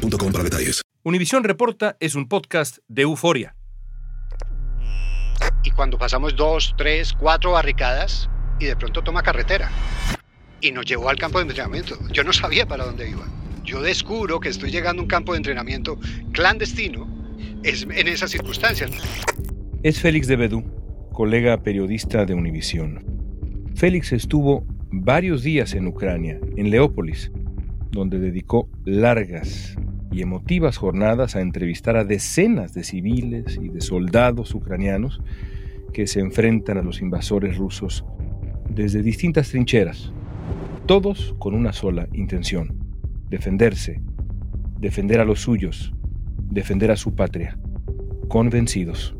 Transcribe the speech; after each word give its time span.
boostmobile.com 0.00 0.32
para 0.32 0.44
detalles. 0.44 0.82
Univisión 1.02 1.44
Reporta 1.44 1.96
es 2.00 2.14
un 2.14 2.28
podcast 2.28 2.78
de 2.88 3.02
euforia. 3.02 3.54
Y 5.64 5.70
cuando 5.70 5.98
pasamos 5.98 6.36
dos, 6.36 6.74
tres, 6.76 7.12
cuatro 7.12 7.52
barricadas 7.52 8.28
y 8.58 8.66
de 8.66 8.76
pronto 8.76 9.02
toma 9.02 9.22
carretera. 9.22 9.70
Y 10.60 10.72
nos 10.72 10.84
llevó 10.84 11.08
al 11.08 11.16
campo 11.16 11.38
de 11.38 11.44
entrenamiento. 11.44 11.96
Yo 12.12 12.22
no 12.24 12.32
sabía 12.32 12.66
para 12.66 12.84
dónde 12.84 13.08
iba. 13.08 13.26
Yo 13.64 13.80
descubro 13.82 14.40
que 14.40 14.48
estoy 14.48 14.70
llegando 14.70 15.00
a 15.00 15.04
un 15.04 15.08
campo 15.08 15.32
de 15.32 15.38
entrenamiento 15.38 15.98
clandestino 16.32 17.08
es 17.62 17.82
en 17.82 18.08
esas 18.08 18.30
circunstancias. 18.30 18.90
Es 19.82 20.00
Félix 20.00 20.26
de 20.26 20.36
Bedú, 20.36 20.64
colega 21.12 21.62
periodista 21.62 22.26
de 22.26 22.34
Univisión. 22.34 23.04
Félix 23.74 24.12
estuvo 24.12 24.66
varios 24.90 25.42
días 25.42 25.74
en 25.74 25.86
Ucrania, 25.86 26.38
en 26.56 26.70
Leópolis, 26.70 27.30
donde 27.90 28.18
dedicó 28.18 28.68
largas 28.84 29.76
y 30.10 30.22
emotivas 30.22 30.76
jornadas 30.76 31.36
a 31.36 31.40
entrevistar 31.40 31.96
a 31.96 32.04
decenas 32.04 32.74
de 32.74 32.84
civiles 32.84 33.58
y 33.62 33.68
de 33.68 33.80
soldados 33.80 34.54
ucranianos 34.54 35.20
que 35.92 36.06
se 36.06 36.20
enfrentan 36.20 36.78
a 36.78 36.82
los 36.82 37.00
invasores 37.00 37.56
rusos 37.56 38.04
desde 38.68 39.02
distintas 39.02 39.50
trincheras, 39.50 40.12
todos 40.86 41.34
con 41.38 41.54
una 41.54 41.72
sola 41.72 42.08
intención, 42.12 42.76
defenderse, 43.28 44.00
defender 44.78 45.20
a 45.20 45.24
los 45.24 45.40
suyos, 45.40 45.92
defender 46.50 46.90
a 46.90 46.96
su 46.96 47.14
patria, 47.14 47.58
convencidos. 48.28 49.14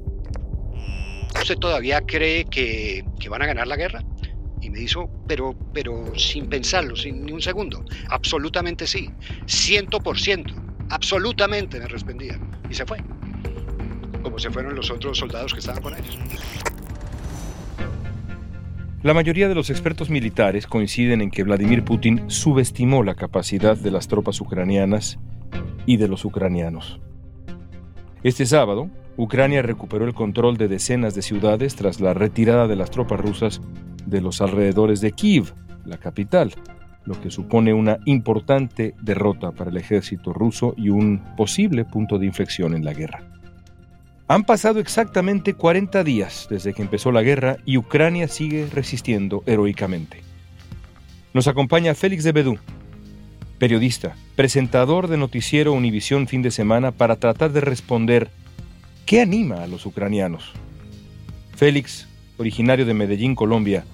¿Usted 1.40 1.56
todavía 1.56 2.00
cree 2.00 2.44
que, 2.44 3.04
que 3.18 3.28
van 3.28 3.42
a 3.42 3.46
ganar 3.46 3.66
la 3.66 3.76
guerra? 3.76 4.04
Y 4.60 4.70
me 4.70 4.78
dijo, 4.78 5.10
pero, 5.26 5.56
pero 5.72 6.12
sin 6.16 6.48
pensarlo, 6.48 6.94
sin 6.94 7.24
ni 7.24 7.32
un 7.32 7.40
segundo. 7.40 7.84
Absolutamente 8.08 8.86
sí. 8.86 9.10
Ciento 9.46 10.00
por 10.00 10.18
ciento. 10.18 10.54
Absolutamente 10.90 11.78
me 11.78 11.86
respondía. 11.86 12.38
Y 12.68 12.74
se 12.74 12.84
fue. 12.84 12.98
Como 14.22 14.38
se 14.38 14.50
fueron 14.50 14.74
los 14.74 14.90
otros 14.90 15.18
soldados 15.18 15.52
que 15.52 15.60
estaban 15.60 15.82
con 15.82 15.94
ellos. 15.94 16.18
La 19.02 19.14
mayoría 19.14 19.48
de 19.48 19.54
los 19.54 19.70
expertos 19.70 20.10
militares 20.10 20.66
coinciden 20.66 21.22
en 21.22 21.30
que 21.30 21.42
Vladimir 21.42 21.84
Putin 21.84 22.28
subestimó 22.28 23.02
la 23.02 23.14
capacidad 23.14 23.76
de 23.76 23.90
las 23.90 24.08
tropas 24.08 24.40
ucranianas 24.42 25.18
y 25.86 25.96
de 25.96 26.06
los 26.06 26.26
ucranianos. 26.26 27.00
Este 28.22 28.44
sábado, 28.44 28.90
Ucrania 29.16 29.62
recuperó 29.62 30.04
el 30.04 30.12
control 30.12 30.58
de 30.58 30.68
decenas 30.68 31.14
de 31.14 31.22
ciudades 31.22 31.76
tras 31.76 32.00
la 32.00 32.12
retirada 32.12 32.66
de 32.66 32.76
las 32.76 32.90
tropas 32.90 33.20
rusas 33.20 33.62
de 34.04 34.20
los 34.20 34.42
alrededores 34.42 35.00
de 35.00 35.12
Kiev, 35.12 35.54
la 35.86 35.96
capital, 35.96 36.54
lo 37.10 37.20
que 37.20 37.32
supone 37.32 37.74
una 37.74 37.98
importante 38.04 38.94
derrota 39.02 39.50
para 39.50 39.70
el 39.70 39.76
ejército 39.76 40.32
ruso 40.32 40.74
y 40.76 40.90
un 40.90 41.20
posible 41.36 41.84
punto 41.84 42.20
de 42.20 42.26
inflexión 42.26 42.72
en 42.72 42.84
la 42.84 42.94
guerra. 42.94 43.24
Han 44.28 44.44
pasado 44.44 44.78
exactamente 44.78 45.54
40 45.54 46.04
días 46.04 46.46
desde 46.48 46.72
que 46.72 46.82
empezó 46.82 47.10
la 47.10 47.22
guerra 47.22 47.56
y 47.64 47.78
Ucrania 47.78 48.28
sigue 48.28 48.68
resistiendo 48.72 49.42
heroicamente. 49.46 50.22
Nos 51.34 51.48
acompaña 51.48 51.96
Félix 51.96 52.22
de 52.22 52.30
Bedú, 52.30 52.58
periodista, 53.58 54.14
presentador 54.36 55.08
de 55.08 55.16
noticiero 55.16 55.72
Univisión 55.72 56.28
fin 56.28 56.42
de 56.42 56.52
semana 56.52 56.92
para 56.92 57.16
tratar 57.16 57.50
de 57.50 57.60
responder 57.60 58.30
qué 59.04 59.20
anima 59.20 59.64
a 59.64 59.66
los 59.66 59.84
ucranianos. 59.84 60.52
Félix, 61.56 62.06
originario 62.38 62.86
de 62.86 62.94
Medellín, 62.94 63.34
Colombia, 63.34 63.84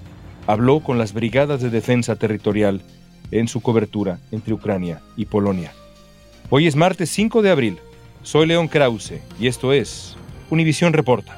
habló 0.47 0.81
con 0.81 0.99
las 0.99 1.15
brigadas 1.15 1.63
de 1.63 1.71
defensa 1.71 2.17
territorial 2.17 2.83
en 3.31 3.49
su 3.49 3.61
cobertura 3.61 4.19
entre 4.31 4.55
Ucrania 4.55 5.03
y 5.17 5.27
Polonia. 5.27 5.73
Hoy 6.51 6.67
es 6.67 6.77
martes 6.77 7.11
5 7.11 7.43
de 7.43 7.51
abril. 7.51 7.79
Soy 8.23 8.47
León 8.47 8.69
Krause 8.69 9.21
y 9.39 9.47
esto 9.47 9.73
es 9.73 10.17
Univisión 10.51 10.93
Reporta. 10.93 11.37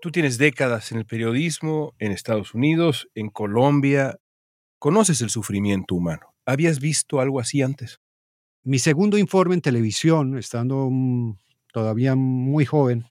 Tú 0.00 0.12
tienes 0.12 0.38
décadas 0.38 0.92
en 0.92 0.98
el 0.98 1.04
periodismo, 1.04 1.94
en 1.98 2.12
Estados 2.12 2.54
Unidos, 2.54 3.08
en 3.14 3.28
Colombia. 3.28 4.16
Conoces 4.78 5.20
el 5.20 5.30
sufrimiento 5.30 5.96
humano. 5.96 6.34
¿Habías 6.46 6.78
visto 6.78 7.18
algo 7.18 7.40
así 7.40 7.60
antes? 7.60 7.98
Mi 8.62 8.78
segundo 8.78 9.18
informe 9.18 9.56
en 9.56 9.62
televisión, 9.62 10.38
estando 10.38 10.88
mm, 10.90 11.36
todavía 11.72 12.14
muy 12.14 12.64
joven, 12.64 13.06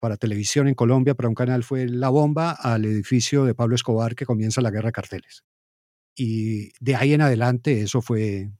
para 0.00 0.16
televisión 0.16 0.68
en 0.68 0.74
Colombia, 0.74 1.14
para 1.14 1.28
un 1.28 1.34
canal, 1.34 1.64
fue 1.64 1.88
La 1.88 2.08
Bomba 2.08 2.52
al 2.52 2.84
edificio 2.84 3.44
de 3.44 3.54
Pablo 3.54 3.74
Escobar 3.74 4.14
que 4.14 4.26
comienza 4.26 4.60
la 4.60 4.70
guerra 4.70 4.88
de 4.88 4.92
carteles. 4.92 5.44
Y 6.16 6.72
de 6.80 6.96
ahí 6.96 7.12
en 7.12 7.20
adelante 7.20 7.82
eso 7.82 8.02
fue 8.02 8.50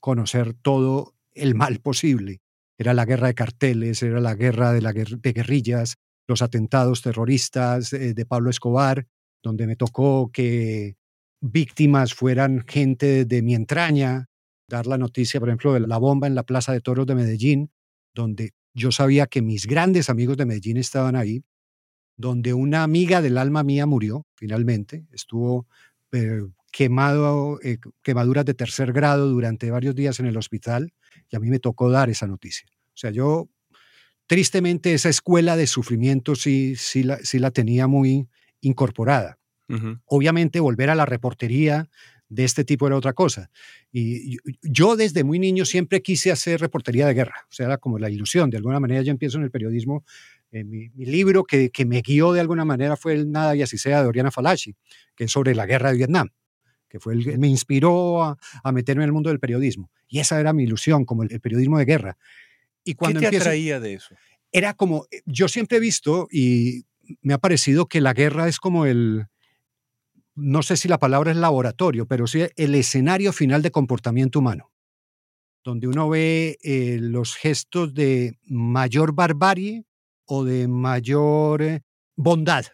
conocer 0.00 0.54
todo 0.54 1.14
el 1.32 1.54
mal 1.54 1.80
posible. 1.80 2.40
Era 2.78 2.94
la 2.94 3.04
guerra 3.04 3.28
de 3.28 3.34
carteles, 3.34 4.02
era 4.02 4.20
la 4.20 4.34
guerra 4.34 4.72
de, 4.72 4.80
de 4.80 5.32
guerrillas, 5.32 5.96
los 6.28 6.42
atentados 6.42 7.02
terroristas 7.02 7.92
eh, 7.92 8.14
de 8.14 8.26
Pablo 8.26 8.50
Escobar, 8.50 9.06
donde 9.42 9.66
me 9.66 9.76
tocó 9.76 10.30
que 10.32 10.96
víctimas 11.40 12.14
fueran 12.14 12.64
gente 12.66 13.24
de 13.24 13.42
mi 13.42 13.54
entraña, 13.54 14.26
dar 14.68 14.86
la 14.86 14.98
noticia, 14.98 15.40
por 15.40 15.48
ejemplo, 15.48 15.72
de 15.72 15.80
la 15.80 15.98
bomba 15.98 16.26
en 16.26 16.34
la 16.34 16.42
Plaza 16.42 16.72
de 16.72 16.80
Toros 16.80 17.06
de 17.06 17.14
Medellín, 17.14 17.70
donde 18.14 18.52
yo 18.78 18.92
sabía 18.92 19.26
que 19.26 19.42
mis 19.42 19.66
grandes 19.66 20.08
amigos 20.08 20.36
de 20.36 20.46
Medellín 20.46 20.76
estaban 20.76 21.16
ahí, 21.16 21.42
donde 22.16 22.54
una 22.54 22.82
amiga 22.82 23.20
del 23.20 23.38
alma 23.38 23.62
mía 23.62 23.86
murió 23.86 24.26
finalmente, 24.34 25.06
estuvo 25.12 25.66
eh, 26.12 26.42
quemado, 26.72 27.58
eh, 27.62 27.78
quemaduras 28.02 28.44
de 28.44 28.54
tercer 28.54 28.92
grado 28.92 29.28
durante 29.28 29.70
varios 29.70 29.94
días 29.94 30.18
en 30.20 30.26
el 30.26 30.36
hospital 30.36 30.92
y 31.30 31.36
a 31.36 31.40
mí 31.40 31.50
me 31.50 31.58
tocó 31.58 31.90
dar 31.90 32.10
esa 32.10 32.26
noticia. 32.26 32.68
O 32.70 32.96
sea, 32.96 33.10
yo 33.10 33.48
tristemente 34.26 34.94
esa 34.94 35.08
escuela 35.08 35.56
de 35.56 35.66
sufrimiento 35.66 36.34
sí, 36.34 36.74
sí, 36.76 37.02
la, 37.02 37.18
sí 37.18 37.38
la 37.38 37.50
tenía 37.50 37.86
muy 37.86 38.28
incorporada. 38.60 39.38
Obviamente 40.06 40.60
volver 40.60 40.88
a 40.88 40.94
la 40.94 41.04
reportería 41.04 41.90
de 42.28 42.44
este 42.44 42.64
tipo 42.64 42.86
era 42.86 42.96
otra 42.96 43.12
cosa. 43.12 43.50
Y 43.90 44.36
yo 44.62 44.96
desde 44.96 45.24
muy 45.24 45.38
niño 45.38 45.64
siempre 45.64 46.02
quise 46.02 46.30
hacer 46.30 46.60
reportería 46.60 47.06
de 47.06 47.14
guerra, 47.14 47.46
o 47.50 47.54
sea, 47.54 47.66
era 47.66 47.78
como 47.78 47.98
la 47.98 48.10
ilusión. 48.10 48.50
De 48.50 48.58
alguna 48.58 48.80
manera 48.80 49.02
yo 49.02 49.10
empiezo 49.10 49.38
en 49.38 49.44
el 49.44 49.50
periodismo. 49.50 50.04
Eh, 50.50 50.64
mi, 50.64 50.88
libro 50.96 51.44
que, 51.44 51.70
que, 51.70 51.84
me 51.84 52.00
guió 52.00 52.32
de 52.32 52.40
alguna 52.40 52.64
manera 52.64 52.96
fue 52.96 53.12
el 53.12 53.30
Nada 53.30 53.54
y 53.54 53.62
así 53.62 53.76
sea 53.76 54.02
de 54.02 54.08
Oriana 54.08 54.30
Falachi, 54.30 54.74
que 55.14 55.24
es 55.24 55.32
sobre 55.32 55.54
la 55.54 55.66
guerra 55.66 55.90
de 55.90 55.98
Vietnam, 55.98 56.30
que 56.88 57.00
fue 57.00 57.14
el 57.14 57.24
que 57.24 57.36
me 57.36 57.48
inspiró 57.48 58.22
a, 58.22 58.38
a, 58.62 58.72
meterme 58.72 59.02
en 59.02 59.08
el 59.08 59.12
mundo 59.12 59.28
del 59.28 59.40
periodismo. 59.40 59.90
Y 60.08 60.20
esa 60.20 60.40
era 60.40 60.54
mi 60.54 60.64
ilusión, 60.64 61.04
como 61.04 61.22
el, 61.22 61.40
periodismo 61.40 61.78
de 61.78 61.84
guerra. 61.84 62.16
Y 62.82 62.94
cuando 62.94 63.20
¿Qué 63.20 63.28
te 63.28 63.36
atraía 63.36 63.78
de 63.78 63.94
eso? 63.94 64.14
Era 64.50 64.72
como, 64.72 65.06
yo 65.26 65.48
siempre 65.48 65.76
he 65.76 65.80
visto 65.80 66.28
y 66.30 66.86
me 67.20 67.34
ha 67.34 67.38
parecido 67.38 67.86
que 67.86 68.00
la 68.00 68.14
guerra 68.14 68.48
es 68.48 68.58
como 68.58 68.86
el, 68.86 69.26
no 70.38 70.62
sé 70.62 70.76
si 70.76 70.88
la 70.88 70.98
palabra 70.98 71.32
es 71.32 71.36
laboratorio, 71.36 72.06
pero 72.06 72.26
sí 72.26 72.42
el 72.56 72.74
escenario 72.74 73.32
final 73.32 73.60
de 73.60 73.70
comportamiento 73.70 74.38
humano, 74.38 74.72
donde 75.64 75.88
uno 75.88 76.08
ve 76.08 76.58
eh, 76.62 76.98
los 77.00 77.34
gestos 77.34 77.92
de 77.92 78.38
mayor 78.44 79.14
barbarie 79.14 79.84
o 80.26 80.44
de 80.44 80.68
mayor 80.68 81.62
eh, 81.62 81.82
bondad, 82.16 82.66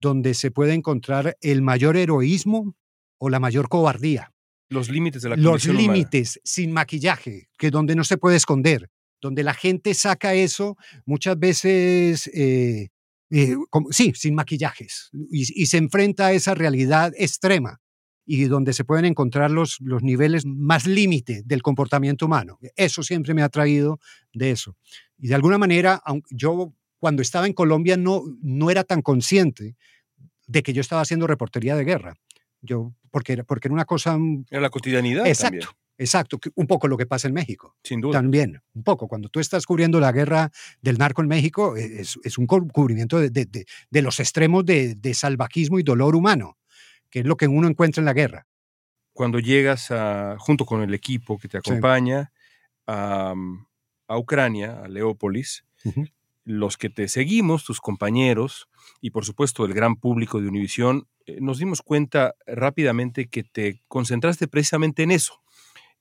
donde 0.00 0.34
se 0.34 0.50
puede 0.50 0.74
encontrar 0.74 1.36
el 1.40 1.62
mayor 1.62 1.96
heroísmo 1.96 2.76
o 3.18 3.28
la 3.28 3.40
mayor 3.40 3.68
cobardía. 3.68 4.32
Los 4.68 4.88
límites 4.88 5.22
de 5.22 5.30
la 5.30 5.36
Los 5.36 5.66
límites 5.66 6.40
sin 6.44 6.72
maquillaje, 6.72 7.48
que 7.58 7.70
donde 7.70 7.96
no 7.96 8.04
se 8.04 8.16
puede 8.16 8.36
esconder, 8.36 8.90
donde 9.20 9.42
la 9.42 9.54
gente 9.54 9.94
saca 9.94 10.34
eso 10.34 10.76
muchas 11.04 11.38
veces 11.38 12.28
eh, 12.28 12.88
eh, 13.34 13.56
sí, 13.90 14.12
sin 14.14 14.34
maquillajes, 14.34 15.10
y, 15.30 15.66
se 15.66 15.78
enfrenta 15.78 16.26
a 16.26 16.32
esa 16.32 16.54
realidad 16.54 17.14
extrema 17.16 17.80
y 18.26 18.44
donde 18.44 18.74
se 18.74 18.84
pueden 18.84 19.06
encontrar 19.06 19.50
los, 19.50 19.78
los 19.80 20.02
niveles 20.02 20.44
más 20.44 20.86
límite 20.86 21.42
del 21.44 21.62
comportamiento 21.62 22.26
humano. 22.26 22.58
Eso 22.76 23.02
siempre 23.02 23.32
me 23.32 23.42
ha 23.42 23.48
traído 23.48 23.98
de 24.34 24.50
eso. 24.50 24.76
Y 25.18 25.28
de 25.28 25.34
alguna 25.34 25.56
manera, 25.56 26.02
yo 26.30 26.74
cuando 26.98 27.22
estaba 27.22 27.46
en 27.46 27.54
Colombia 27.54 27.96
no, 27.96 28.22
no 28.42 28.70
era 28.70 28.84
tan 28.84 29.00
consciente 29.00 29.76
de 30.46 30.62
que 30.62 30.74
yo 30.74 30.82
estaba 30.82 31.00
haciendo 31.00 31.26
reportería 31.26 31.74
de 31.74 31.84
guerra. 31.84 32.14
Yo, 32.60 32.94
porque, 33.10 33.32
era, 33.32 33.44
porque 33.44 33.68
era 33.68 33.74
una 33.74 33.86
cosa... 33.86 34.18
Era 34.50 34.60
la 34.60 34.70
cotidianidad. 34.70 35.26
Exacto. 35.26 35.68
Exacto, 36.02 36.40
un 36.56 36.66
poco 36.66 36.88
lo 36.88 36.96
que 36.96 37.06
pasa 37.06 37.28
en 37.28 37.34
México. 37.34 37.76
Sin 37.84 38.00
duda. 38.00 38.14
También, 38.14 38.60
un 38.74 38.82
poco. 38.82 39.06
Cuando 39.06 39.28
tú 39.28 39.38
estás 39.38 39.66
cubriendo 39.66 40.00
la 40.00 40.10
guerra 40.10 40.50
del 40.80 40.98
narco 40.98 41.22
en 41.22 41.28
México, 41.28 41.76
e, 41.76 42.00
es, 42.00 42.18
es 42.24 42.38
un 42.38 42.46
cubrimiento 42.46 43.20
de, 43.20 43.30
de, 43.30 43.46
de, 43.46 44.02
los 44.02 44.18
extremos 44.18 44.66
de, 44.66 45.14
salvajismo 45.14 45.78
y 45.78 45.84
dolor 45.84 46.16
humano, 46.16 46.58
que 47.08 47.20
es 47.20 47.24
lo 47.24 47.36
que 47.36 47.46
uno 47.46 47.68
encuentra 47.68 48.00
en 48.00 48.06
la 48.06 48.14
guerra. 48.14 48.48
Cuando 49.12 49.38
llegas 49.38 49.92
a, 49.92 50.36
junto 50.40 50.66
con 50.66 50.82
el 50.82 50.92
equipo 50.92 51.38
que 51.38 51.46
te 51.46 51.58
acompaña 51.58 52.32
a, 52.88 53.34
a, 54.08 54.18
Ucrania, 54.18 54.82
a 54.82 54.88
Leópolis, 54.88 55.64
los 56.44 56.76
que 56.76 56.90
te 56.90 57.06
seguimos, 57.06 57.62
tus 57.62 57.80
compañeros 57.80 58.68
y 59.00 59.10
por 59.10 59.24
supuesto 59.24 59.64
el 59.64 59.74
gran 59.74 59.94
público 59.94 60.40
de 60.40 60.48
Univisión, 60.48 61.06
eh, 61.26 61.38
nos 61.40 61.58
dimos 61.58 61.80
cuenta 61.80 62.34
rápidamente 62.44 63.28
que 63.28 63.44
te 63.44 63.82
concentraste 63.86 64.48
precisamente 64.48 65.04
en 65.04 65.12
eso 65.12 65.42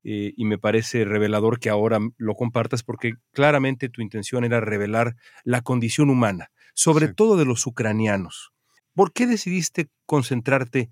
eh, 0.03 0.33
y 0.36 0.45
me 0.45 0.57
parece 0.57 1.06
revelador 1.06 1.59
que 1.59 1.69
ahora 1.69 2.00
lo 2.18 2.36
compartas 2.36 2.83
porque 2.83 3.13
claramente 3.31 3.89
tu 3.89 4.01
intención 4.01 4.44
era 4.44 4.59
revelar 4.59 5.15
la 5.44 5.62
condición 5.62 6.09
humana, 6.09 6.51
sobre 6.74 7.13
todo 7.13 7.38
de 7.38 7.45
los 7.45 7.65
ucranianos. 7.68 8.51
¿Por 8.94 9.13
qué 9.13 9.27
decidiste 9.27 9.89
concentrarte 10.06 10.89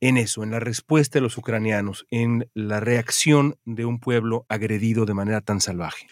en 0.00 0.16
eso, 0.16 0.42
en 0.42 0.50
la 0.50 0.60
respuesta 0.60 1.18
de 1.18 1.22
los 1.22 1.36
ucranianos, 1.38 2.06
en 2.10 2.50
la 2.54 2.80
reacción 2.80 3.58
de 3.64 3.84
un 3.84 4.00
pueblo 4.00 4.46
agredido 4.48 5.06
de 5.06 5.14
manera 5.14 5.40
tan 5.40 5.60
salvaje? 5.60 6.06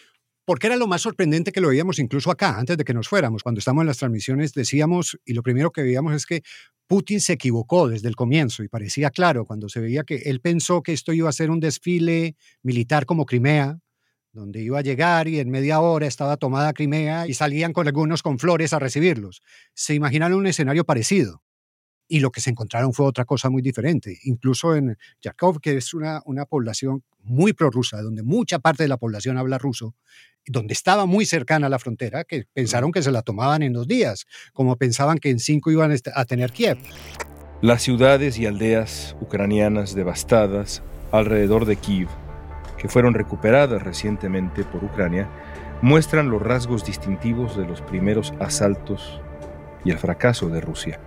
Porque 0.47 0.67
era 0.67 0.77
lo 0.77 0.87
más 0.87 1.01
sorprendente 1.01 1.51
que 1.51 1.59
lo 1.59 1.67
veíamos 1.67 1.99
incluso 1.99 2.31
acá, 2.31 2.57
antes 2.57 2.77
de 2.77 2.85
que 2.85 2.93
nos 2.93 3.09
fuéramos. 3.09 3.43
Cuando 3.43 3.59
estábamos 3.59 3.81
en 3.81 3.87
las 3.87 3.97
transmisiones 3.97 4.53
decíamos, 4.53 5.19
y 5.25 5.33
lo 5.33 5.43
primero 5.43 5.71
que 5.71 5.83
veíamos 5.83 6.13
es 6.13 6.25
que 6.25 6.41
Putin 6.87 7.19
se 7.19 7.33
equivocó 7.33 7.89
desde 7.89 8.07
el 8.07 8.15
comienzo 8.15 8.63
y 8.63 8.69
parecía 8.69 9.09
claro 9.09 9.43
cuando 9.43 9.67
se 9.67 9.81
veía 9.81 10.05
que 10.05 10.15
él 10.15 10.39
pensó 10.39 10.81
que 10.81 10.93
esto 10.93 11.11
iba 11.11 11.27
a 11.27 11.33
ser 11.33 11.51
un 11.51 11.59
desfile 11.59 12.37
militar 12.63 13.05
como 13.05 13.25
Crimea, 13.25 13.79
donde 14.31 14.63
iba 14.63 14.79
a 14.79 14.83
llegar 14.83 15.27
y 15.27 15.39
en 15.39 15.49
media 15.49 15.81
hora 15.81 16.07
estaba 16.07 16.37
tomada 16.37 16.71
Crimea 16.71 17.27
y 17.27 17.33
salían 17.33 17.73
con 17.73 17.85
algunos 17.85 18.23
con 18.23 18.39
flores 18.39 18.71
a 18.71 18.79
recibirlos. 18.79 19.41
Se 19.73 19.95
imaginaron 19.95 20.39
un 20.39 20.47
escenario 20.47 20.85
parecido 20.85 21.43
y 22.07 22.19
lo 22.19 22.31
que 22.31 22.41
se 22.41 22.49
encontraron 22.49 22.93
fue 22.93 23.05
otra 23.05 23.25
cosa 23.25 23.49
muy 23.49 23.61
diferente. 23.61 24.17
Incluso 24.23 24.75
en 24.75 24.97
Yarkov, 25.21 25.59
que 25.59 25.77
es 25.77 25.93
una, 25.93 26.21
una 26.25 26.45
población 26.45 27.03
muy 27.19 27.53
prorrusa, 27.53 28.01
donde 28.01 28.23
mucha 28.23 28.59
parte 28.59 28.83
de 28.83 28.89
la 28.89 28.97
población 28.97 29.37
habla 29.37 29.57
ruso, 29.57 29.95
donde 30.45 30.73
estaba 30.73 31.05
muy 31.05 31.25
cercana 31.25 31.67
a 31.67 31.69
la 31.69 31.79
frontera, 31.79 32.23
que 32.23 32.45
pensaron 32.53 32.91
que 32.91 33.03
se 33.03 33.11
la 33.11 33.21
tomaban 33.21 33.63
en 33.63 33.73
dos 33.73 33.87
días, 33.87 34.25
como 34.53 34.77
pensaban 34.77 35.17
que 35.17 35.29
en 35.29 35.39
cinco 35.39 35.71
iban 35.71 35.93
a 36.13 36.25
tener 36.25 36.51
Kiev. 36.51 36.77
Las 37.61 37.81
ciudades 37.81 38.37
y 38.37 38.45
aldeas 38.45 39.15
ucranianas 39.19 39.93
devastadas 39.93 40.83
alrededor 41.11 41.65
de 41.65 41.75
Kiev, 41.75 42.07
que 42.77 42.87
fueron 42.87 43.13
recuperadas 43.13 43.81
recientemente 43.81 44.63
por 44.63 44.83
Ucrania, 44.83 45.29
muestran 45.81 46.29
los 46.29 46.41
rasgos 46.41 46.85
distintivos 46.85 47.57
de 47.57 47.65
los 47.65 47.81
primeros 47.81 48.33
asaltos 48.39 49.19
y 49.83 49.91
el 49.91 49.97
fracaso 49.97 50.49
de 50.49 50.61
Rusia 50.61 50.99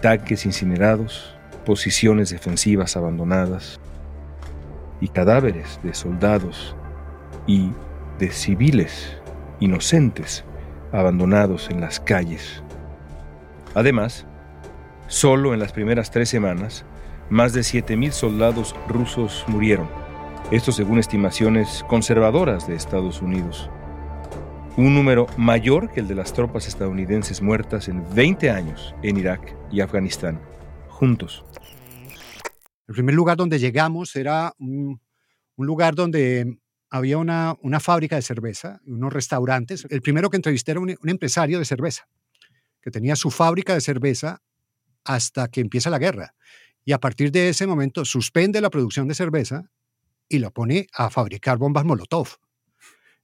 tanques 0.00 0.46
incinerados, 0.46 1.36
posiciones 1.64 2.30
defensivas 2.30 2.96
abandonadas 2.96 3.80
y 5.00 5.08
cadáveres 5.08 5.80
de 5.82 5.94
soldados 5.94 6.74
y 7.46 7.70
de 8.18 8.30
civiles 8.30 9.16
inocentes 9.60 10.44
abandonados 10.92 11.70
en 11.70 11.80
las 11.80 12.00
calles. 12.00 12.62
Además, 13.74 14.26
solo 15.06 15.54
en 15.54 15.60
las 15.60 15.72
primeras 15.72 16.10
tres 16.10 16.28
semanas, 16.28 16.84
más 17.28 17.52
de 17.52 17.60
7.000 17.60 18.10
soldados 18.10 18.74
rusos 18.88 19.44
murieron, 19.46 19.88
esto 20.50 20.72
según 20.72 20.98
estimaciones 20.98 21.84
conservadoras 21.88 22.66
de 22.66 22.74
Estados 22.74 23.22
Unidos 23.22 23.70
un 24.80 24.94
número 24.94 25.26
mayor 25.36 25.92
que 25.92 26.00
el 26.00 26.08
de 26.08 26.14
las 26.14 26.32
tropas 26.32 26.66
estadounidenses 26.66 27.42
muertas 27.42 27.88
en 27.88 28.02
20 28.14 28.50
años 28.50 28.94
en 29.02 29.18
Irak 29.18 29.54
y 29.70 29.82
Afganistán, 29.82 30.40
juntos. 30.88 31.44
El 32.88 32.94
primer 32.94 33.14
lugar 33.14 33.36
donde 33.36 33.58
llegamos 33.58 34.16
era 34.16 34.54
un, 34.58 35.00
lugar 35.58 35.94
donde 35.94 36.58
había 36.88 37.18
una, 37.18 37.56
una, 37.60 37.78
fábrica 37.78 38.16
de 38.16 38.22
cerveza, 38.22 38.80
unos 38.86 39.12
restaurantes. 39.12 39.86
El 39.90 40.00
primero 40.00 40.30
que 40.30 40.36
entrevisté 40.36 40.70
era 40.70 40.80
un, 40.80 40.96
un 40.98 41.08
empresario 41.10 41.58
de 41.58 41.66
cerveza, 41.66 42.08
que 42.80 42.90
tenía 42.90 43.16
su 43.16 43.30
fábrica 43.30 43.74
de 43.74 43.82
cerveza 43.82 44.40
hasta 45.04 45.48
que 45.48 45.60
empieza 45.60 45.90
la 45.90 45.98
guerra. 45.98 46.34
Y 46.86 46.92
a 46.92 46.98
partir 46.98 47.30
de 47.30 47.50
ese 47.50 47.66
momento 47.66 48.06
suspende 48.06 48.62
la 48.62 48.70
producción 48.70 49.08
de 49.08 49.14
cerveza 49.14 49.70
y 50.26 50.38
lo 50.38 50.50
pone 50.52 50.86
a 50.94 51.10
fabricar 51.10 51.58
bombas 51.58 51.84
Molotov. 51.84 52.38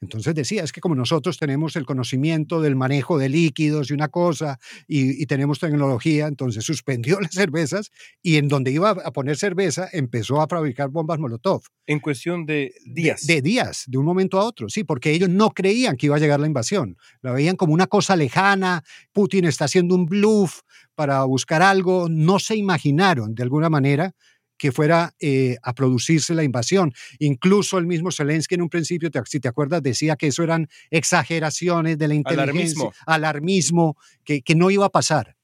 Entonces 0.01 0.35
decía, 0.35 0.63
es 0.63 0.73
que 0.73 0.81
como 0.81 0.95
nosotros 0.95 1.39
tenemos 1.39 1.75
el 1.77 1.87
conocimiento 1.87 2.61
del 2.61 2.77
manejo 2.77 3.19
de 3.19 3.31
líquidos 3.31 3.91
y 3.91 3.95
una 3.95 4.09
cosa, 4.09 4.59
y, 4.87 5.25
tenemos 5.27 5.59
tecnología, 5.59 6.27
entonces 6.27 6.65
suspendió 6.65 7.19
las 7.21 7.33
cervezas 7.33 7.91
y 8.23 8.37
en 8.37 8.49
donde 8.49 8.73
iba 8.73 8.91
a 8.91 9.13
poner 9.13 9.37
cerveza 9.37 9.89
empezó 9.93 10.41
a 10.41 10.49
fabricar 10.49 10.91
bombas 10.91 11.19
Molotov. 11.19 11.63
En 11.87 12.01
cuestión 12.01 12.45
de 12.45 12.75
días. 12.85 13.27
De, 13.27 13.41
días, 13.41 13.85
de 13.87 13.99
un 13.99 14.05
momento 14.05 14.39
a 14.39 14.45
otro, 14.45 14.69
sí, 14.69 14.85
porque 14.85 15.13
ellos 15.13 15.31
no 15.31 15.51
creían 15.51 15.97
que 15.97 16.07
iba 16.07 16.17
a 16.17 16.21
llegar 16.21 16.41
la 16.41 16.47
invasión. 16.47 16.97
La 17.23 17.33
veían 17.33 17.57
como 17.57 17.73
una 17.73 17.87
cosa 17.87 18.17
lejana, 18.17 18.85
Putin 19.13 19.47
está 19.47 19.65
haciendo 19.65 19.95
un 19.95 20.07
bluff 20.07 20.61
para 20.95 21.25
buscar 21.25 21.63
algo, 21.63 22.09
no 22.11 22.39
se 22.39 22.57
imaginaron 22.57 23.35
de 23.35 23.43
alguna 23.43 23.71
manera 23.71 24.15
que 24.59 24.73
fuera 24.73 25.15
eh, 25.21 25.57
a 25.63 25.75
producirse 25.75 26.35
la 26.35 26.45
invasión. 26.45 26.93
Incluso 27.19 27.79
el 27.79 27.87
mismo 27.87 28.11
Zelensky 28.11 28.55
en 28.55 28.63
un 28.63 28.69
principio, 28.69 29.11
si 29.27 29.41
te 29.41 29.49
acuerdas, 29.49 29.83
decía 29.83 30.17
que 30.17 30.29
eso 30.29 30.43
eran 30.43 30.69
exageraciones 30.91 31.99
de 31.99 32.09
la 32.09 32.15
inteligencia, 32.15 32.91
alarmismo, 33.07 33.97
que, 34.25 34.43
que, 34.43 34.55
no 34.55 34.71
iba 34.71 34.87
a 34.87 34.91
pasar. 34.91 35.37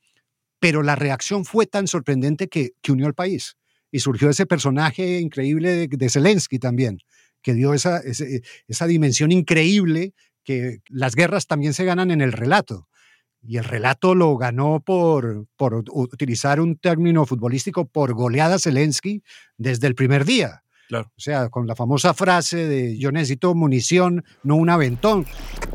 Pero 0.58 0.82
la 0.82 0.96
reacción 0.96 1.44
fue 1.44 1.66
tan 1.66 1.86
sorprendente 1.86 2.48
que, 2.48 2.72
que 2.80 2.92
unió 2.92 3.06
al 3.06 3.14
país. 3.14 3.56
Y 3.90 3.98
surgió 3.98 4.30
ese 4.30 4.46
personaje 4.46 5.20
increíble 5.20 5.86
de, 5.88 6.08
Zelensky 6.08 6.58
también, 6.58 6.98
que 7.42 7.52
dio 7.52 7.74
esa, 7.74 8.00
esa 8.66 8.86
dimensión 8.86 9.32
increíble 9.32 10.14
que 10.44 10.78
las 10.88 11.14
guerras 11.14 11.46
también 11.46 11.74
se 11.74 11.84
ganan 11.84 12.10
en 12.10 12.20
el 12.20 12.32
relato 12.32 12.88
Y 13.41 13.57
el 13.57 13.63
relato 13.63 14.13
lo 14.13 14.35
ganó 14.35 14.81
por, 14.81 15.45
por 15.55 15.83
utilizar 15.91 16.59
un 16.59 16.77
término 16.77 17.25
futbolístico 17.25 17.85
por 17.85 18.13
goleada 18.13 18.59
Zelensky 18.59 19.23
desde 19.57 19.87
el 19.87 19.95
primer 19.95 20.25
día. 20.25 20.63
Claro. 20.89 21.11
O 21.17 21.19
sea, 21.19 21.49
con 21.49 21.67
la 21.67 21.75
famosa 21.75 22.13
frase 22.13 22.65
de 22.67 22.97
yo 22.97 23.11
necesito 23.11 23.53
munición, 23.53 24.23
no 24.43 24.55
un 24.55 24.69
aventón. 24.69 25.25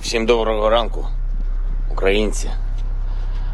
Всім 0.01 0.27
доброго 0.27 0.71
ранку, 0.71 1.07
українці. 1.91 2.51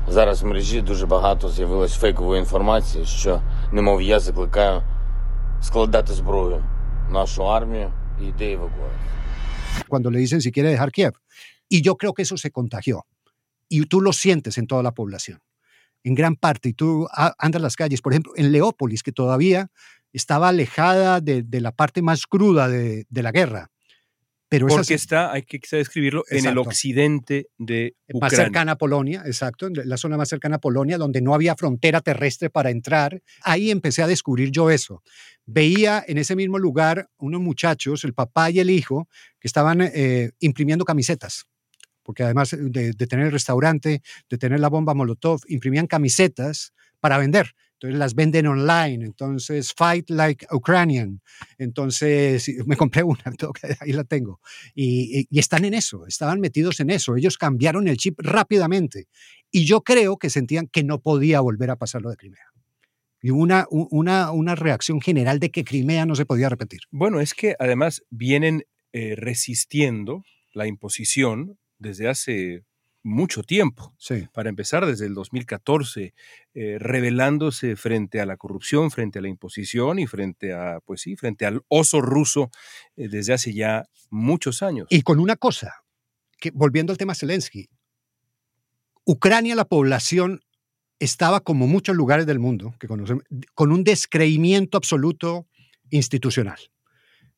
Зараз 0.09 0.43
в 0.43 0.47
мережі 0.47 0.81
дуже 0.81 1.07
багато 1.07 1.49
з'явилось 1.49 1.95
фейкової 1.95 2.41
інформації, 2.41 3.07
що, 3.07 3.43
немов 3.73 4.03
я 4.03 4.21
закликаю 4.21 4.83
складати 5.61 6.13
зброю 6.13 6.65
нашу 7.11 7.51
армію 7.51 7.93
і 8.23 8.27
йти 8.27 8.53
евакуацію. 8.53 8.99
Cuando 9.89 10.11
le 10.11 10.19
dicen 10.19 10.41
si 10.41 10.51
quiere 10.53 10.71
dejar 10.71 10.91
Kiev. 10.91 11.13
Y 11.71 11.83
yo 11.83 11.97
creo 11.97 12.13
que 12.15 12.23
eso 12.23 12.37
se 12.37 12.51
contagió 12.51 13.05
y 13.74 13.84
tú 13.88 14.02
lo 14.02 14.14
sientes 14.14 14.60
en 14.60 14.68
toda 14.68 14.84
la 14.84 14.94
población, 14.94 15.40
en 16.04 16.14
gran 16.14 16.36
parte, 16.36 16.70
y 16.70 16.74
tú 16.74 17.08
andas 17.40 17.60
las 17.60 17.76
calles, 17.76 18.02
por 18.02 18.14
ejemplo, 18.14 18.34
en 18.36 18.52
Leópolis, 18.52 19.02
que 19.02 19.12
todavía 19.12 19.72
estaba 20.12 20.50
alejada 20.50 21.22
de, 21.22 21.44
la 21.60 21.72
parte 21.72 22.04
más 22.04 22.28
cruda 22.28 22.68
de, 22.68 23.08
la 23.10 23.32
guerra. 23.32 23.72
Pero 24.48 24.68
Porque 24.68 24.94
está, 24.94 25.32
hay 25.32 25.42
que 25.42 25.60
describirlo, 25.72 26.24
en 26.30 26.46
el 26.46 26.60
occidente 26.60 27.48
de 27.58 27.96
Ucrania. 28.10 28.22
Más 28.22 28.36
cercana 28.36 28.72
a 28.74 28.78
Polonia, 28.78 29.24
exacto, 29.26 29.66
en 29.66 29.74
la 29.90 29.98
zona 29.98 30.18
más 30.18 30.30
cercana 30.30 30.58
a 30.58 30.60
Polonia, 30.62 31.00
donde 31.00 31.22
no 31.22 31.34
había 31.34 31.56
frontera 31.56 32.02
terrestre 32.02 32.52
para 32.52 32.70
entrar. 32.70 33.24
Ahí 33.42 33.72
empecé 33.72 34.04
a 34.04 34.08
descubrir 34.08 34.52
yo 34.52 34.70
eso. 34.70 35.02
Veía 35.48 36.06
en 36.08 36.20
ese 36.20 36.36
mismo 36.36 36.60
lugar 36.60 37.10
unos 37.18 37.42
muchachos, 37.42 38.04
el 38.04 38.14
papá 38.14 38.52
y 38.52 38.60
el 38.60 38.70
hijo, 38.70 39.10
que 39.40 39.48
estaban 39.48 39.82
eh, 39.82 40.30
imprimiendo 40.40 40.86
camisetas 40.86 41.48
porque 42.04 42.24
además 42.24 42.56
de, 42.60 42.94
tener 42.94 43.28
el 43.28 43.32
restaurante, 43.32 44.02
de 44.30 44.38
tener 44.38 44.60
la 44.60 44.70
bomba 44.70 44.94
Molotov, 44.94 45.42
imprimían 45.48 45.88
camisetas 45.88 46.74
para 47.00 47.18
vender. 47.18 47.56
Entonces 47.74 48.00
las 48.00 48.16
venden 48.16 48.48
online. 48.48 49.04
Entonces, 49.04 49.74
Fight 49.74 50.10
Like 50.10 50.48
Ukrainian. 50.52 51.22
Entonces, 51.58 52.50
me 52.66 52.78
compré 52.78 53.04
una, 53.04 53.24
ahí 53.82 53.92
la 53.92 54.06
tengo. 54.06 54.40
Y, 54.74 55.28
están 55.38 55.66
en 55.66 55.74
eso, 55.74 56.06
estaban 56.08 56.40
metidos 56.40 56.80
en 56.80 56.90
eso. 56.90 57.18
Ellos 57.18 57.38
cambiaron 57.38 57.88
el 57.90 57.98
chip 57.98 58.20
rápidamente. 58.20 59.08
Y 59.52 59.66
yo 59.66 59.82
creo 59.82 60.18
que 60.18 60.30
sentían 60.30 60.68
que 60.68 60.84
no 60.84 61.02
podía 61.02 61.42
volver 61.42 61.72
a 61.72 61.76
pasar 61.76 62.02
lo 62.02 62.10
de 62.10 62.16
Crimea. 62.16 62.46
Y 63.22 63.32
una, 63.32 63.68
una, 63.70 64.32
una 64.32 64.56
reacción 64.56 65.00
general 65.00 65.40
de 65.40 65.50
que 65.50 65.64
Crimea 65.64 66.06
no 66.06 66.16
se 66.16 66.26
podía 66.26 66.50
repetir. 66.50 66.82
Bueno, 66.92 67.20
es 67.20 67.34
que 67.34 67.56
además 67.60 68.02
vienen 68.10 68.64
eh, 68.94 69.16
resistiendo 69.16 70.24
la 70.54 70.68
imposición 70.68 71.58
desde 71.84 72.08
hace 72.08 72.66
mucho 73.04 73.44
tiempo. 73.44 73.94
Sí. 74.00 74.28
Para 74.34 74.50
empezar, 74.50 74.86
desde 74.86 75.06
el 75.06 75.14
2014, 75.14 76.14
eh, 76.54 76.78
revelándose 76.80 77.76
frente 77.76 78.22
a 78.22 78.26
la 78.26 78.38
corrupción, 78.38 78.90
frente 78.90 79.20
a 79.20 79.22
la 79.22 79.28
imposición 79.28 80.00
y 80.00 80.08
frente 80.08 80.54
a, 80.54 80.80
pues 80.86 81.02
sí, 81.02 81.16
frente 81.16 81.46
al 81.46 81.62
oso 81.68 82.02
ruso 82.02 82.50
eh, 82.96 83.10
desde 83.10 83.34
hace 83.34 83.54
ya 83.54 83.86
muchos 84.10 84.64
años. 84.64 84.88
Y 84.90 85.02
con 85.02 85.20
una 85.20 85.36
cosa, 85.36 85.84
que 86.40 86.52
volviendo 86.52 86.92
al 86.92 86.98
tema 86.98 87.14
Zelensky, 87.14 87.70
Ucrania, 89.06 89.56
la 89.56 89.66
población 89.66 90.42
estaba 90.98 91.42
como 91.42 91.68
muchos 91.68 91.96
lugares 91.96 92.26
del 92.26 92.40
mundo 92.40 92.74
que 92.80 92.88
conocemos, 92.88 93.26
con 93.54 93.74
un 93.74 93.84
descreimiento 93.84 94.78
absoluto 94.78 95.46
institucional 95.90 96.58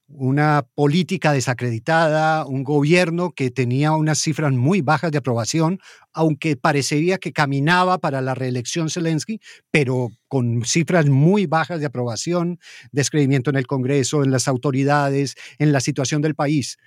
una 0.08 0.68
política 0.76 1.32
desacreditada, 1.32 2.46
un 2.46 2.64
gobierno 2.64 3.32
que 3.32 3.50
tenía 3.50 3.94
unas 3.94 4.20
cifras 4.20 4.52
muy 4.54 4.82
bajas 4.82 5.12
de 5.12 5.18
aprobación, 5.18 5.80
aunque 6.14 6.56
parecería 6.56 7.18
que 7.18 7.34
caminaba 7.34 7.98
para 7.98 8.22
la 8.22 8.36
reelección 8.36 8.90
Zelensky, 8.90 9.40
pero 9.72 10.10
con 10.28 10.64
cifras 10.64 11.08
muy 11.08 11.48
bajas 11.48 11.80
de 11.80 11.88
aprobación, 11.88 12.60
descreimiento 12.92 13.50
en 13.50 13.56
el 13.56 13.68
Congreso, 13.68 14.24
en 14.24 14.32
las 14.32 14.48
autoridades, 14.48 15.36
en 15.58 15.72
la 15.72 15.80
situación 15.80 16.22
del 16.22 16.36
país. 16.36 16.78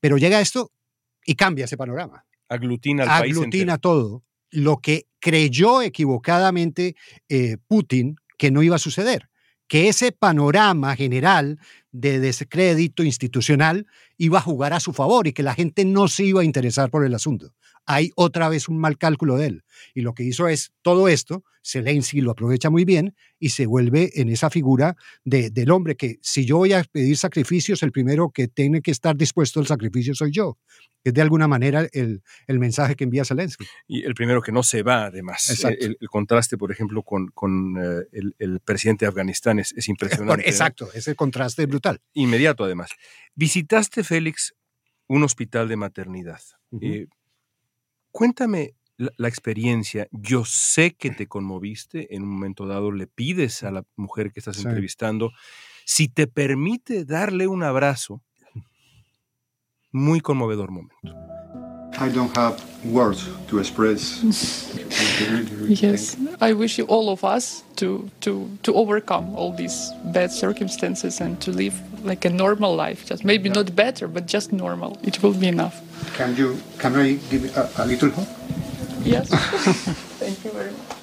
Pero 0.00 0.18
llega 0.18 0.40
esto 0.40 0.70
y 1.24 1.34
cambia 1.34 1.64
ese 1.64 1.76
panorama. 1.76 2.26
Aglutina 2.48 3.04
al 3.04 3.22
país. 3.22 3.80
Todo. 3.80 4.22
Lo 4.50 4.78
que 4.78 5.06
creyó 5.20 5.80
equivocadamente 5.80 6.96
eh, 7.28 7.56
Putin 7.68 8.16
que 8.36 8.50
no 8.50 8.62
iba 8.62 8.76
a 8.76 8.80
suceder 8.80 9.29
que 9.70 9.88
ese 9.88 10.10
panorama 10.10 10.96
general 10.96 11.60
de 11.92 12.18
descrédito 12.18 13.04
institucional 13.04 13.86
iba 14.18 14.38
a 14.38 14.42
jugar 14.42 14.72
a 14.72 14.80
su 14.80 14.92
favor 14.92 15.28
y 15.28 15.32
que 15.32 15.44
la 15.44 15.54
gente 15.54 15.84
no 15.84 16.08
se 16.08 16.24
iba 16.24 16.40
a 16.40 16.44
interesar 16.44 16.90
por 16.90 17.04
el 17.04 17.14
asunto. 17.14 17.54
Hay 17.86 18.10
otra 18.14 18.48
vez 18.48 18.68
un 18.68 18.78
mal 18.78 18.98
cálculo 18.98 19.36
de 19.36 19.46
él. 19.46 19.64
Y 19.94 20.02
lo 20.02 20.14
que 20.14 20.22
hizo 20.22 20.48
es 20.48 20.72
todo 20.82 21.08
esto, 21.08 21.44
Zelensky 21.62 22.20
lo 22.20 22.30
aprovecha 22.30 22.70
muy 22.70 22.84
bien 22.84 23.14
y 23.38 23.50
se 23.50 23.66
vuelve 23.66 24.10
en 24.14 24.28
esa 24.28 24.50
figura 24.50 24.96
de, 25.24 25.50
del 25.50 25.70
hombre 25.70 25.96
que 25.96 26.18
si 26.22 26.44
yo 26.44 26.58
voy 26.58 26.72
a 26.72 26.84
pedir 26.84 27.16
sacrificios, 27.16 27.82
el 27.82 27.92
primero 27.92 28.30
que 28.30 28.48
tiene 28.48 28.80
que 28.80 28.90
estar 28.90 29.16
dispuesto 29.16 29.60
al 29.60 29.66
sacrificio 29.66 30.14
soy 30.14 30.30
yo. 30.30 30.58
Es 31.02 31.14
de 31.14 31.22
alguna 31.22 31.48
manera 31.48 31.86
el, 31.92 32.22
el 32.46 32.58
mensaje 32.58 32.94
que 32.94 33.04
envía 33.04 33.24
Zelensky. 33.24 33.66
Y 33.86 34.04
el 34.04 34.14
primero 34.14 34.42
que 34.42 34.52
no 34.52 34.62
se 34.62 34.82
va, 34.82 35.06
además. 35.06 35.64
El, 35.64 35.96
el, 35.98 36.08
contraste, 36.08 36.58
por 36.58 36.70
ejemplo, 36.70 37.02
con, 37.02 37.28
con 37.28 37.76
uh, 37.76 38.02
el, 38.12 38.34
el, 38.38 38.60
presidente 38.60 39.06
de 39.06 39.08
Afganistán 39.08 39.58
es, 39.58 39.72
es 39.72 39.88
impresionante. 39.88 40.46
Exacto, 40.46 40.86
¿no? 40.86 40.92
ese 40.92 41.14
contraste 41.14 41.62
es 41.62 41.68
brutal. 41.68 42.00
Inmediato, 42.12 42.64
además. 42.64 42.90
Visitaste, 43.34 44.04
Félix, 44.04 44.54
un 45.06 45.22
hospital 45.22 45.68
de 45.68 45.76
maternidad. 45.76 46.40
Uh 46.70 46.78
-huh. 46.78 46.94
eh, 46.94 47.08
cuéntame 48.10 48.74
la, 48.96 49.10
la, 49.16 49.28
experiencia. 49.28 50.08
Yo 50.10 50.44
sé 50.44 50.94
que 50.94 51.10
te 51.10 51.26
conmoviste. 51.26 52.14
En 52.14 52.22
un 52.22 52.30
momento 52.30 52.66
dado 52.66 52.92
le 52.92 53.06
pides 53.06 53.62
a 53.62 53.70
la 53.70 53.84
mujer 53.96 54.32
que 54.32 54.40
estás 54.40 54.56
sí. 54.56 54.62
entrevistando 54.66 55.32
si 55.84 56.08
te 56.08 56.26
permite 56.26 57.04
darle 57.04 57.46
un 57.46 57.62
abrazo. 57.62 58.22
Muy 59.92 60.20
conmovedor 60.20 60.70
momento. 60.70 61.39
I 62.00 62.08
don't 62.08 62.34
have 62.34 62.56
words 62.82 63.28
to 63.48 63.58
express. 63.58 64.22
yes, 65.68 66.16
I 66.40 66.54
wish 66.54 66.78
you 66.78 66.86
all 66.86 67.10
of 67.10 67.24
us 67.24 67.62
to 67.76 68.08
to 68.20 68.48
to 68.62 68.74
overcome 68.74 69.36
all 69.36 69.52
these 69.52 69.92
bad 70.04 70.32
circumstances 70.32 71.20
and 71.20 71.38
to 71.42 71.50
live 71.50 71.74
like 72.02 72.24
a 72.24 72.30
normal 72.30 72.74
life. 72.74 73.04
Just 73.04 73.22
maybe 73.22 73.50
yeah. 73.50 73.56
not 73.56 73.76
better, 73.76 74.08
but 74.08 74.24
just 74.26 74.50
normal. 74.50 74.96
It 75.02 75.22
will 75.22 75.34
be 75.34 75.48
enough. 75.48 75.76
Can 76.16 76.34
you? 76.36 76.56
Can 76.78 76.96
I 76.96 77.18
give 77.30 77.54
a, 77.54 77.68
a 77.76 77.84
little 77.84 78.08
hope? 78.08 78.28
Yes. 79.04 79.28
Thank 80.18 80.42
you 80.42 80.52
very 80.52 80.72
much. 80.72 80.96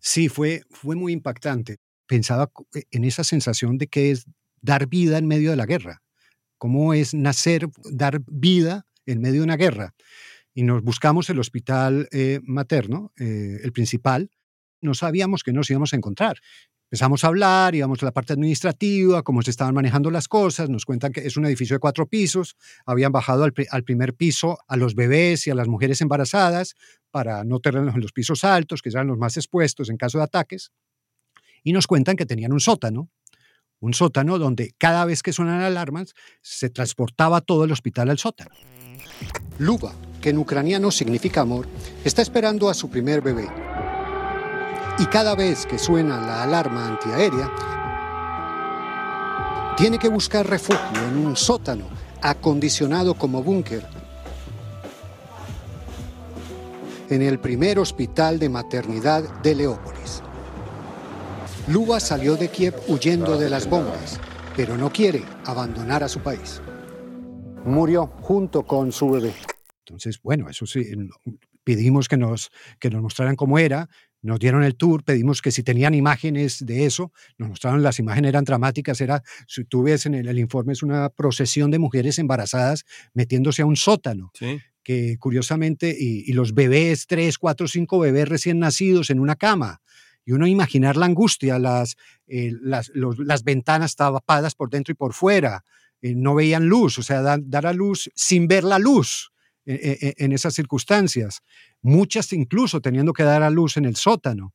Sí, 0.00 0.28
fue 0.28 0.62
fue 0.70 0.96
muy 0.96 1.12
impactante. 1.14 1.78
Pensaba 2.06 2.50
eh, 2.74 2.82
en 2.90 3.04
esa 3.04 3.24
sensación 3.24 3.78
de 3.78 3.86
que 3.86 4.10
es 4.10 4.26
dar 4.60 4.86
vida 4.86 5.16
en 5.16 5.26
medio 5.26 5.48
de 5.50 5.56
la 5.56 5.64
guerra. 5.64 6.02
Cómo 6.58 6.92
es 6.92 7.14
nacer, 7.14 7.70
dar 7.90 8.20
vida 8.26 8.84
en 9.06 9.20
medio 9.20 9.40
de 9.40 9.44
una 9.44 9.56
guerra 9.56 9.94
y 10.54 10.62
nos 10.62 10.82
buscamos 10.82 11.30
el 11.30 11.38
hospital 11.38 12.08
eh, 12.12 12.40
materno, 12.42 13.12
eh, 13.18 13.58
el 13.62 13.72
principal, 13.72 14.30
no 14.80 14.94
sabíamos 14.94 15.42
que 15.42 15.52
nos 15.52 15.70
íbamos 15.70 15.92
a 15.92 15.96
encontrar. 15.96 16.36
Empezamos 16.90 17.24
a 17.24 17.28
hablar, 17.28 17.74
íbamos 17.74 18.02
a 18.02 18.06
la 18.06 18.12
parte 18.12 18.34
administrativa, 18.34 19.22
cómo 19.22 19.40
se 19.40 19.50
estaban 19.50 19.74
manejando 19.74 20.10
las 20.10 20.28
cosas, 20.28 20.68
nos 20.68 20.84
cuentan 20.84 21.10
que 21.12 21.20
es 21.20 21.38
un 21.38 21.46
edificio 21.46 21.76
de 21.76 21.80
cuatro 21.80 22.06
pisos, 22.06 22.54
habían 22.84 23.12
bajado 23.12 23.44
al, 23.44 23.54
al 23.70 23.82
primer 23.82 24.12
piso 24.12 24.58
a 24.68 24.76
los 24.76 24.94
bebés 24.94 25.46
y 25.46 25.50
a 25.50 25.54
las 25.54 25.68
mujeres 25.68 26.02
embarazadas 26.02 26.74
para 27.10 27.44
no 27.44 27.60
tenerlos 27.60 27.94
en 27.94 28.02
los 28.02 28.12
pisos 28.12 28.44
altos, 28.44 28.82
que 28.82 28.90
eran 28.90 29.06
los 29.06 29.16
más 29.16 29.38
expuestos 29.38 29.88
en 29.88 29.96
caso 29.96 30.18
de 30.18 30.24
ataques, 30.24 30.70
y 31.62 31.72
nos 31.72 31.86
cuentan 31.86 32.16
que 32.16 32.26
tenían 32.26 32.52
un 32.52 32.60
sótano, 32.60 33.08
un 33.80 33.94
sótano 33.94 34.38
donde 34.38 34.74
cada 34.76 35.04
vez 35.06 35.22
que 35.22 35.32
suenan 35.32 35.62
alarmas 35.62 36.12
se 36.42 36.68
transportaba 36.68 37.40
todo 37.40 37.64
el 37.64 37.72
hospital 37.72 38.10
al 38.10 38.18
sótano. 38.18 38.54
Luba, 39.58 39.94
que 40.22 40.30
en 40.30 40.38
ucraniano 40.38 40.90
significa 40.90 41.42
amor, 41.42 41.66
está 42.02 42.22
esperando 42.22 42.70
a 42.70 42.74
su 42.74 42.88
primer 42.88 43.20
bebé. 43.20 43.46
Y 44.98 45.06
cada 45.06 45.34
vez 45.34 45.66
que 45.66 45.78
suena 45.78 46.18
la 46.20 46.44
alarma 46.44 46.86
antiaérea, 46.86 47.50
tiene 49.76 49.98
que 49.98 50.08
buscar 50.08 50.48
refugio 50.48 51.02
en 51.08 51.26
un 51.26 51.36
sótano 51.36 51.86
acondicionado 52.22 53.14
como 53.14 53.42
búnker 53.42 53.84
en 57.10 57.20
el 57.20 57.38
primer 57.38 57.78
hospital 57.78 58.38
de 58.38 58.48
maternidad 58.48 59.22
de 59.42 59.54
Leópolis. 59.54 60.22
Luba 61.68 62.00
salió 62.00 62.36
de 62.36 62.48
Kiev 62.48 62.74
huyendo 62.88 63.36
de 63.36 63.50
las 63.50 63.68
bombas, 63.68 64.18
pero 64.56 64.76
no 64.76 64.90
quiere 64.90 65.22
abandonar 65.44 66.02
a 66.02 66.08
su 66.08 66.20
país. 66.20 66.62
Murió 67.64 68.06
junto 68.22 68.62
con 68.62 68.92
su 68.92 69.10
bebé. 69.10 69.34
Entonces, 69.84 70.20
bueno, 70.22 70.48
eso 70.48 70.64
sí, 70.66 70.84
pedimos 71.64 72.08
que 72.08 72.16
nos, 72.16 72.50
que 72.78 72.90
nos 72.90 73.02
mostraran 73.02 73.36
cómo 73.36 73.58
era, 73.58 73.88
nos 74.22 74.38
dieron 74.38 74.62
el 74.62 74.76
tour, 74.76 75.02
pedimos 75.02 75.42
que 75.42 75.50
si 75.50 75.64
tenían 75.64 75.94
imágenes 75.94 76.64
de 76.64 76.86
eso, 76.86 77.12
nos 77.38 77.50
mostraron 77.50 77.82
las 77.82 77.98
imágenes, 77.98 78.28
eran 78.28 78.44
dramáticas, 78.44 79.00
era, 79.00 79.22
si 79.48 79.64
tú 79.64 79.82
ves 79.82 80.06
en 80.06 80.14
el, 80.14 80.28
el 80.28 80.38
informe, 80.38 80.72
es 80.72 80.82
una 80.82 81.08
procesión 81.08 81.70
de 81.70 81.80
mujeres 81.80 82.18
embarazadas 82.18 82.84
metiéndose 83.14 83.62
a 83.62 83.66
un 83.66 83.76
sótano. 83.76 84.30
Sí. 84.34 84.60
Que 84.84 85.16
curiosamente, 85.18 85.96
y, 85.96 86.28
y, 86.28 86.32
los 86.32 86.54
bebés, 86.54 87.06
tres, 87.06 87.38
cuatro, 87.38 87.68
cinco 87.68 88.00
bebés 88.00 88.28
recién 88.28 88.58
nacidos 88.58 89.10
en 89.10 89.20
una 89.20 89.36
cama. 89.36 89.80
Y 90.24 90.32
uno 90.32 90.46
imaginar 90.46 90.96
la 90.96 91.06
angustia, 91.06 91.58
las, 91.60 91.96
eh, 92.26 92.52
las, 92.60 92.90
los, 92.94 93.18
las 93.18 93.44
ventanas 93.44 93.94
tapadas 93.94 94.56
por 94.56 94.70
dentro 94.70 94.90
y 94.90 94.96
por 94.96 95.14
fuera, 95.14 95.64
eh, 96.00 96.14
no 96.16 96.34
veían 96.34 96.66
luz, 96.66 96.98
o 96.98 97.02
sea, 97.02 97.22
da, 97.22 97.38
dar 97.40 97.66
a 97.66 97.72
luz 97.72 98.10
sin 98.14 98.48
ver 98.48 98.64
la 98.64 98.80
luz 98.80 99.31
en, 99.64 100.14
en, 100.16 100.32
esas 100.32 100.54
circunstancias, 100.54 101.42
muchas 101.80 102.32
incluso 102.32 102.80
teniendo 102.80 103.12
que 103.12 103.22
dar 103.22 103.42
a 103.42 103.50
luz 103.50 103.76
en 103.76 103.84
el 103.84 103.96
sótano. 103.96 104.52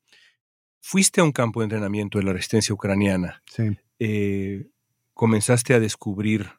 Fuiste 0.80 1.22
a 1.22 1.24
un 1.24 1.32
campo 1.32 1.62
de 1.62 1.66
entrenamiento 1.66 2.18
de 2.18 2.26
la 2.26 2.34
resistencia 2.34 2.74
ucraniana. 2.74 3.42
Sí. 3.46 3.78
Eh, 4.00 4.68
comenzaste 5.14 5.74
a 5.74 5.80
descubrir 5.80 6.52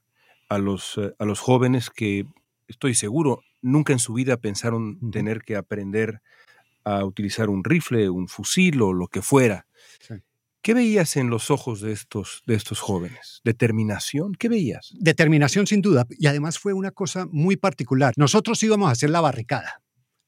a 0.49 0.59
los, 0.59 0.99
a 1.19 1.25
los 1.25 1.41
jóvenes 1.41 1.91
que, 1.91 2.27
estoy 2.67 2.95
seguro, 2.95 3.43
nunca 3.63 3.93
en 3.93 3.99
su 3.99 4.13
vida 4.13 4.37
pensaron 4.37 5.11
tener 5.11 5.43
que 5.43 5.57
aprender 5.57 6.21
a 6.85 7.05
utilizar 7.05 7.51
un 7.51 7.65
rifle, 7.65 8.09
un 8.11 8.29
fusil 8.29 8.83
o 8.83 8.93
lo 8.93 9.09
que 9.09 9.23
fuera. 9.23 9.67
Sí. 10.01 10.15
¿Qué 10.69 10.75
veías 10.75 11.17
en 11.17 11.31
los 11.31 11.51
ojos 11.51 11.81
de 11.81 11.93
estos, 11.93 12.43
de 12.47 12.55
estos 12.55 12.81
jóvenes? 12.81 13.41
¿Determinación? 13.43 14.35
¿Qué 14.35 14.51
veías? 14.51 14.95
Determinación 15.01 15.67
sin 15.67 15.81
duda. 15.81 16.07
Y 16.11 16.27
además 16.27 16.59
fue 16.59 16.75
una 16.75 16.91
cosa 16.91 17.27
muy 17.33 17.57
particular. 17.57 18.13
Nosotros 18.19 18.63
íbamos 18.63 18.91
a 18.91 18.93
hacer 18.93 19.09
la 19.09 19.23
barricada. 19.23 19.81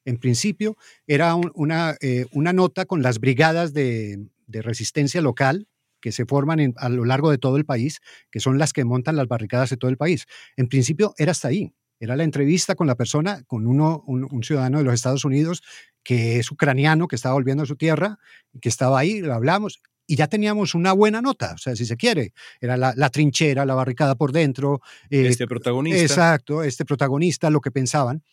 En 0.07 0.17
principio 0.17 0.79
era 1.07 1.35
un, 1.35 1.53
una, 1.55 1.95
eh, 2.01 2.25
una, 2.33 2.55
nota 2.55 2.87
con 2.87 3.03
las 3.03 3.21
brigadas 3.21 3.75
de, 3.75 4.31
resistencia 4.49 5.21
local 5.21 5.69
que 6.01 6.11
se 6.11 6.25
forman 6.25 6.73
a 6.79 6.89
lo 6.89 7.05
largo 7.05 7.31
de 7.31 7.37
todo 7.37 7.59
el 7.59 7.67
país, 7.67 8.01
que 8.31 8.41
son 8.41 8.57
las 8.57 8.73
que 8.73 8.87
montan 8.87 9.17
las 9.17 9.29
barricadas 9.29 9.69
de 9.69 9.77
todo 9.77 9.91
el 9.91 9.99
país. 9.99 10.25
En 10.57 10.69
principio 10.69 11.13
era 11.19 11.33
hasta 11.33 11.49
ahí. 11.49 11.75
Era 11.99 12.17
la 12.17 12.25
entrevista 12.25 12.75
con 12.77 12.87
la 12.87 12.95
persona, 12.95 13.43
con 13.43 13.67
uno, 13.67 14.03
un, 14.07 14.27
un 14.31 14.43
ciudadano 14.43 14.79
de 14.79 14.85
los 14.85 14.95
Estados 14.95 15.27
Unidos 15.27 15.63
que 16.03 16.39
es 16.39 16.51
ucraniano, 16.51 17.09
que 17.09 17.17
estaba 17.17 17.35
volviendo 17.35 17.65
a 17.65 17.67
su 17.67 17.77
tierra, 17.77 18.19
que 18.63 18.71
estaba 18.71 18.99
ahí, 18.99 19.21
lo 19.21 19.35
hablamos, 19.35 19.83
y 20.11 20.17
ya 20.17 20.27
teníamos 20.27 20.75
una 20.75 20.93
buena 20.93 21.23
nota, 21.23 21.53
o 21.55 21.59
sea, 21.59 21.77
si 21.77 21.87
se 21.87 21.97
quiere, 21.97 22.33
era 22.61 22.77
la, 22.77 22.93
la 22.97 23.11
trinchera, 23.11 23.65
la 23.65 23.77
barricada 23.77 24.17
por 24.17 24.33
dentro. 24.33 24.81
Eh, 25.09 25.29
este 25.29 25.47
protagonista. 25.47 26.03
Exacto, 26.03 26.65
este 26.65 26.85
protagonista, 26.85 27.49
lo 27.49 27.61
que 27.61 27.71
pensaban, 27.71 28.25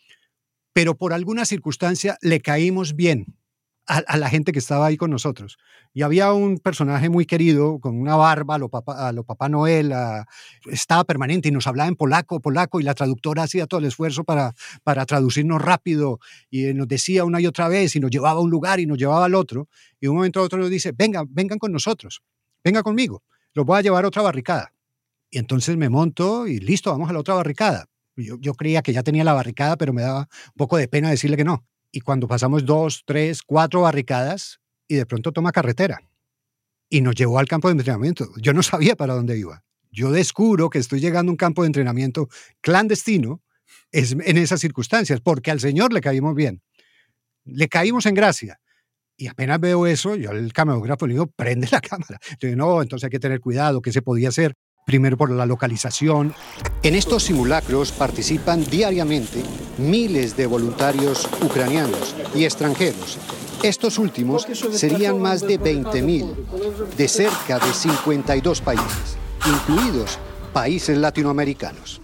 pero 0.74 0.98
por 0.98 1.14
alguna 1.14 1.46
circunstancia 1.46 2.18
le 2.22 2.42
caímos 2.42 2.96
bien 2.96 3.38
a, 3.88 4.18
la 4.18 4.30
gente 4.30 4.52
que 4.52 4.60
estaba 4.60 4.86
ahí 4.86 4.98
con 4.98 5.10
nosotros. 5.10 5.58
Y 5.94 6.02
había 6.02 6.34
un 6.34 6.58
personaje 6.58 7.10
muy 7.10 7.26
querido, 7.26 7.80
con 7.80 8.00
una 8.00 8.16
barba 8.16 8.56
a 8.56 8.58
lo 8.58 8.70
Papá, 8.70 9.08
a 9.08 9.12
lo 9.14 9.24
papá 9.24 9.50
Noel, 9.50 9.94
estaba 10.66 11.06
permanente 11.06 11.48
y 11.48 11.52
nos 11.52 11.68
hablaba 11.68 11.88
en 11.88 11.96
polaco, 11.96 12.40
polaco, 12.42 12.80
y 12.80 12.84
la 12.84 12.94
traductora 12.94 13.44
hacía 13.44 13.66
todo 13.66 13.80
el 13.80 13.86
esfuerzo 13.86 14.24
para, 14.24 14.54
para 14.84 15.06
traducirnos 15.06 15.62
rápido 15.62 16.20
y 16.50 16.74
nos 16.74 16.88
decía 16.88 17.24
una 17.24 17.40
y 17.40 17.48
otra 17.48 17.70
vez 17.70 17.96
y 17.96 18.00
nos 18.00 18.12
llevaba 18.12 18.40
a 18.40 18.44
un 18.44 18.50
lugar 18.50 18.80
y 18.80 18.86
nos 18.86 18.98
llevaba 18.98 19.26
al 19.26 19.36
otro. 19.36 19.70
Y 20.00 20.06
de 20.06 20.10
un 20.10 20.18
momento 20.18 20.42
a 20.42 20.44
otro 20.44 20.60
nos 20.60 20.70
dice, 20.70 20.92
vengan, 20.96 21.26
vengan 21.30 21.58
con 21.58 21.72
nosotros, 21.72 22.22
venga 22.64 22.84
conmigo, 22.84 23.24
los 23.54 23.66
voy 23.66 23.80
a 23.80 23.82
llevar 23.82 24.04
a 24.04 24.10
otra 24.10 24.22
barricada. 24.22 24.74
Y 25.30 25.40
entonces 25.40 25.78
me 25.78 25.90
monto 25.90 26.48
y 26.48 26.60
listo, 26.60 26.92
vamos 26.92 27.10
a 27.10 27.14
la 27.14 27.20
otra 27.20 27.36
barricada. 27.36 27.86
Yo, 28.16 28.38
yo 28.40 28.54
creía 28.54 28.82
que 28.82 28.94
ya 28.94 29.04
tenía 29.04 29.24
la 29.24 29.34
barricada, 29.34 29.78
pero 29.78 29.94
me 29.94 30.02
daba 30.02 30.22
un 30.22 30.58
poco 30.58 30.78
de 30.78 30.88
pena 30.88 31.10
decirle 31.10 31.38
que 31.38 31.44
no 31.44 31.66
y 31.92 32.02
cuando 32.02 32.28
pasamos 32.28 32.66
dos, 32.66 33.04
tres, 33.06 33.42
cuatro 33.44 33.82
barricadas 33.82 34.60
y 34.88 34.96
de 34.96 35.06
pronto 35.06 35.32
toma 35.32 35.52
carretera 35.52 36.00
y 36.90 37.02
nos 37.02 37.16
llevó 37.16 37.40
al 37.40 37.48
campo 37.48 37.68
de 37.68 37.74
entrenamiento. 37.74 38.30
Yo 38.38 38.54
no 38.54 38.64
sabía 38.64 38.96
para 38.96 39.14
dónde 39.14 39.38
iba. 39.38 39.64
Yo 39.92 40.12
descubro 40.12 40.70
que 40.70 40.80
estoy 40.80 41.00
llegando 41.00 41.30
a 41.30 41.34
un 41.34 41.38
campo 41.38 41.64
de 41.64 41.68
entrenamiento 41.68 42.30
clandestino 42.62 43.42
es 43.92 44.12
en 44.12 44.38
esas 44.38 44.60
circunstancias, 44.60 45.22
porque 45.22 45.52
al 45.52 45.60
Señor 45.60 45.94
le 45.94 46.02
caímos 46.02 46.36
bien. 46.36 46.62
Le 47.46 47.68
caímos 47.68 48.06
en 48.06 48.16
gracia. 48.16 48.60
Y 49.16 49.28
apenas 49.28 49.60
veo 49.60 49.88
eso, 49.88 50.16
yo 50.16 50.30
al 50.30 50.54
camarógrafo 50.54 51.08
le 51.08 51.14
digo, 51.14 51.28
prende 51.28 51.68
la 51.72 51.82
cámara. 51.82 52.20
Yo 52.40 52.50
digo, 52.50 52.58
no, 52.58 52.82
entonces 52.82 53.06
hay 53.06 53.10
que 53.10 53.20
tener 53.20 53.40
cuidado, 53.40 53.82
¿qué 53.82 53.92
se 53.92 54.02
podía 54.02 54.30
hacer? 54.30 54.56
Primero 54.88 55.18
por 55.18 55.30
la 55.30 55.46
localización. 55.46 56.34
En 56.82 56.96
estos 56.96 57.24
simulacros 57.24 57.92
participan 57.92 58.64
diariamente 58.64 59.44
miles 59.78 60.38
de 60.38 60.48
voluntarios 60.48 61.28
ucranianos 61.44 62.16
y 62.34 62.46
extranjeros. 62.46 63.18
Estos 63.64 64.00
últimos 64.00 64.48
serían 64.72 65.22
más 65.22 65.42
de 65.42 65.60
20.000 65.60 66.96
de 66.96 67.08
cerca 67.10 67.60
de 67.60 67.74
52 67.74 68.62
países, 68.62 69.18
incluidos 69.46 70.20
países 70.54 70.98
latinoamericanos. 70.98 72.02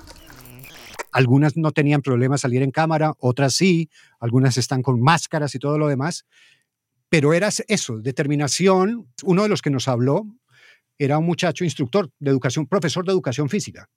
Algunas 1.14 1.56
no 1.56 1.72
tenían 1.72 2.02
problema 2.02 2.38
salir 2.38 2.64
en 2.64 2.72
cámara, 2.72 3.14
otras 3.20 3.54
sí, 3.54 3.90
algunas 4.20 4.58
están 4.58 4.82
con 4.82 5.00
máscaras 5.00 5.56
y 5.56 5.60
todo 5.60 5.78
lo 5.78 5.88
demás, 5.88 6.26
pero 7.08 7.34
era 7.34 7.50
eso, 7.68 8.00
determinación. 8.00 9.08
Uno 9.24 9.44
de 9.44 9.50
los 9.50 9.62
que 9.62 9.70
nos 9.70 9.88
habló, 9.88 10.26
era 10.98 11.18
un 11.18 11.26
muchacho 11.26 11.64
instructor 11.64 12.10
de 12.20 12.32
educación, 12.32 12.68
profesor 12.68 13.06
de 13.06 13.12
educación 13.12 13.50
física, 13.50 13.90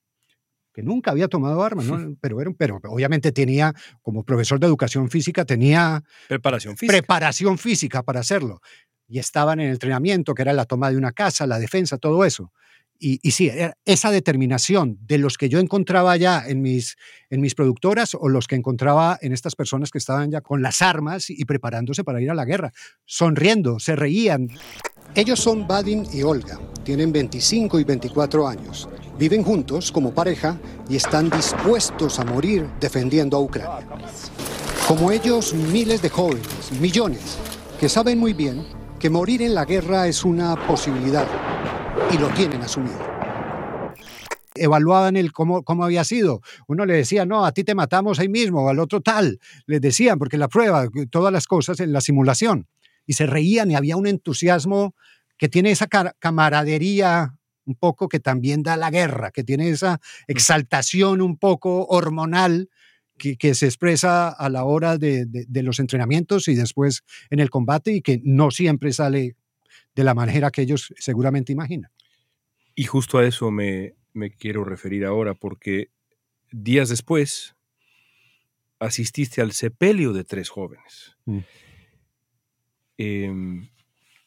que 0.72 0.82
nunca 0.82 1.10
había 1.10 1.28
tomado 1.28 1.62
armas, 1.62 1.86
pero, 2.20 2.40
era, 2.40 2.50
pero 2.52 2.78
obviamente 2.84 3.32
tenía, 3.32 3.72
como 4.02 4.24
profesor 4.24 4.60
de 4.60 4.66
educación 4.66 5.10
física, 5.10 5.44
tenía 5.44 6.02
preparación 6.28 6.76
física. 6.76 6.92
preparación 6.92 7.58
física 7.58 8.02
para 8.02 8.20
hacerlo. 8.20 8.60
Y 9.08 9.18
estaban 9.18 9.60
en 9.60 9.68
el 9.68 9.72
entrenamiento, 9.72 10.34
que 10.34 10.42
era 10.42 10.52
la 10.52 10.64
toma 10.64 10.90
de 10.90 10.96
una 10.96 11.12
casa, 11.12 11.46
la 11.46 11.58
defensa, 11.58 11.96
todo 11.96 12.24
eso. 12.24 12.52
Y, 12.98 13.20
y, 13.22 13.32
sí, 13.32 13.50
esa 13.84 14.10
determinación 14.10 14.98
de 15.02 15.18
los 15.18 15.36
que 15.36 15.48
yo 15.48 15.58
encontraba 15.58 16.16
ya 16.16 16.42
en 16.46 16.62
mis, 16.62 16.96
en 17.28 17.40
mis 17.40 17.54
productoras 17.54 18.14
o 18.14 18.28
los 18.28 18.46
que 18.46 18.56
encontraba 18.56 19.18
en 19.20 19.32
estas 19.32 19.54
personas 19.54 19.90
que 19.90 19.98
estaban 19.98 20.30
ya 20.30 20.40
con 20.40 20.62
las 20.62 20.80
armas 20.82 21.28
y 21.28 21.44
preparándose 21.44 22.04
para 22.04 22.22
ir 22.22 22.30
a 22.30 22.34
la 22.34 22.44
guerra, 22.44 22.72
sonriendo, 23.04 23.78
se 23.78 23.96
reían. 23.96 24.48
Ellos 25.16 25.40
son 25.40 25.66
Vadim 25.66 26.04
y 26.12 26.22
Olga, 26.22 26.60
tienen 26.84 27.10
25 27.10 27.80
y 27.80 27.84
24 27.84 28.46
años, 28.46 28.86
viven 29.18 29.42
juntos 29.42 29.90
como 29.90 30.12
pareja 30.12 30.60
y 30.90 30.96
están 30.96 31.30
dispuestos 31.30 32.20
a 32.20 32.24
morir 32.26 32.68
defendiendo 32.80 33.38
a 33.38 33.40
Ucrania. 33.40 33.88
Como 34.86 35.10
ellos, 35.10 35.54
miles 35.54 36.02
de 36.02 36.10
jóvenes, 36.10 36.70
millones, 36.82 37.38
que 37.80 37.88
saben 37.88 38.18
muy 38.18 38.34
bien 38.34 38.62
que 38.98 39.08
morir 39.08 39.40
en 39.40 39.54
la 39.54 39.64
guerra 39.64 40.06
es 40.06 40.22
una 40.22 40.54
posibilidad 40.66 41.26
y 42.12 42.18
lo 42.18 42.28
tienen 42.34 42.60
asumido. 42.60 43.00
Evaluaban 44.54 45.16
el 45.16 45.32
cómo, 45.32 45.62
cómo 45.62 45.84
había 45.84 46.04
sido. 46.04 46.42
Uno 46.66 46.84
le 46.84 46.92
decía, 46.92 47.24
no, 47.24 47.46
a 47.46 47.52
ti 47.52 47.64
te 47.64 47.74
matamos 47.74 48.18
ahí 48.18 48.28
mismo, 48.28 48.68
al 48.68 48.78
otro 48.80 49.00
tal. 49.00 49.40
Les 49.64 49.80
decían, 49.80 50.18
porque 50.18 50.36
la 50.36 50.48
prueba, 50.48 50.88
todas 51.10 51.32
las 51.32 51.46
cosas 51.46 51.80
en 51.80 51.94
la 51.94 52.02
simulación 52.02 52.68
y 53.06 53.14
se 53.14 53.26
reían 53.26 53.70
y 53.70 53.74
había 53.74 53.96
un 53.96 54.06
entusiasmo 54.06 54.94
que 55.38 55.48
tiene 55.48 55.70
esa 55.70 55.86
camaradería 55.86 57.38
un 57.64 57.74
poco 57.74 58.08
que 58.08 58.20
también 58.20 58.62
da 58.62 58.76
la 58.76 58.90
guerra, 58.90 59.30
que 59.30 59.44
tiene 59.44 59.68
esa 59.68 60.00
exaltación 60.28 61.20
un 61.20 61.36
poco 61.36 61.86
hormonal 61.86 62.70
que, 63.16 63.54
se 63.54 63.66
expresa 63.66 64.28
a 64.28 64.48
la 64.48 64.64
hora 64.64 64.98
de, 64.98 65.46
los 65.62 65.80
entrenamientos 65.80 66.48
y 66.48 66.54
después 66.54 67.02
en 67.30 67.40
el 67.40 67.50
combate 67.50 67.92
y 67.92 68.02
que 68.02 68.20
no 68.24 68.50
siempre 68.50 68.92
sale 68.92 69.36
de 69.94 70.04
la 70.04 70.14
manera 70.14 70.50
que 70.50 70.62
ellos 70.62 70.92
seguramente 70.98 71.52
imaginan. 71.52 71.90
Y 72.74 72.84
justo 72.84 73.18
a 73.18 73.26
eso 73.26 73.50
me, 73.50 73.94
quiero 74.38 74.64
referir 74.64 75.04
ahora, 75.04 75.34
porque 75.34 75.90
días 76.52 76.88
después 76.88 77.56
asististe 78.78 79.40
al 79.40 79.52
sepelio 79.52 80.12
de 80.12 80.24
tres 80.24 80.50
jóvenes. 80.50 81.16
Mm. 81.24 81.38
Em, 82.98 83.68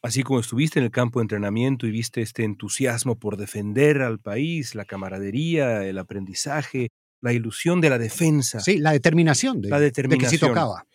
así 0.02 0.22
como 0.22 0.40
estuviste 0.40 0.78
en 0.78 0.84
el 0.84 0.90
campo 0.90 1.18
de 1.18 1.24
entrenamiento 1.24 1.86
y 1.86 1.90
viste 1.90 2.22
este 2.22 2.44
entusiasmo 2.44 3.18
por 3.18 3.36
defender 3.36 4.02
al 4.02 4.18
país, 4.18 4.74
la 4.74 4.84
camaradería, 4.84 5.84
el 5.84 5.98
aprendizaje, 5.98 6.90
la 7.20 7.32
ilusión 7.32 7.80
de 7.80 7.90
la 7.90 7.98
defensa. 7.98 8.60
Sí, 8.60 8.78
la 8.78 8.92
determinación 8.92 9.60
de, 9.60 9.68
la 9.68 9.80
determinación. 9.80 10.30
que 10.30 10.36
sí 10.36 10.40
tocaba. 10.40 10.86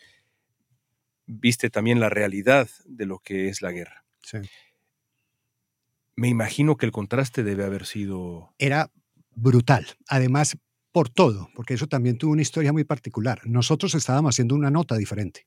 Viste 1.27 1.69
también 1.69 1.99
la 1.99 2.09
realidad 2.09 2.69
de 2.85 3.05
lo 3.05 3.19
que 3.19 3.49
es 3.49 3.61
la 3.61 3.71
guerra. 3.71 4.05
Sí. 4.21 4.37
Me 6.15 6.29
imagino 6.29 6.77
que 6.77 6.85
el 6.85 6.91
contraste 6.91 7.43
debe 7.43 7.65
haber 7.65 7.85
sido... 7.85 8.53
Era 8.57 8.91
brutal. 9.31 9.85
Además, 10.07 10.57
por 10.91 11.09
todo, 11.09 11.49
porque 11.55 11.73
eso 11.73 11.87
también 11.87 12.17
tuvo 12.17 12.31
una 12.31 12.41
historia 12.41 12.71
muy 12.71 12.85
particular. 12.85 13.41
Nosotros 13.45 13.93
estábamos 13.95 14.35
haciendo 14.35 14.55
una 14.55 14.71
nota 14.71 14.95
diferente. 14.95 15.45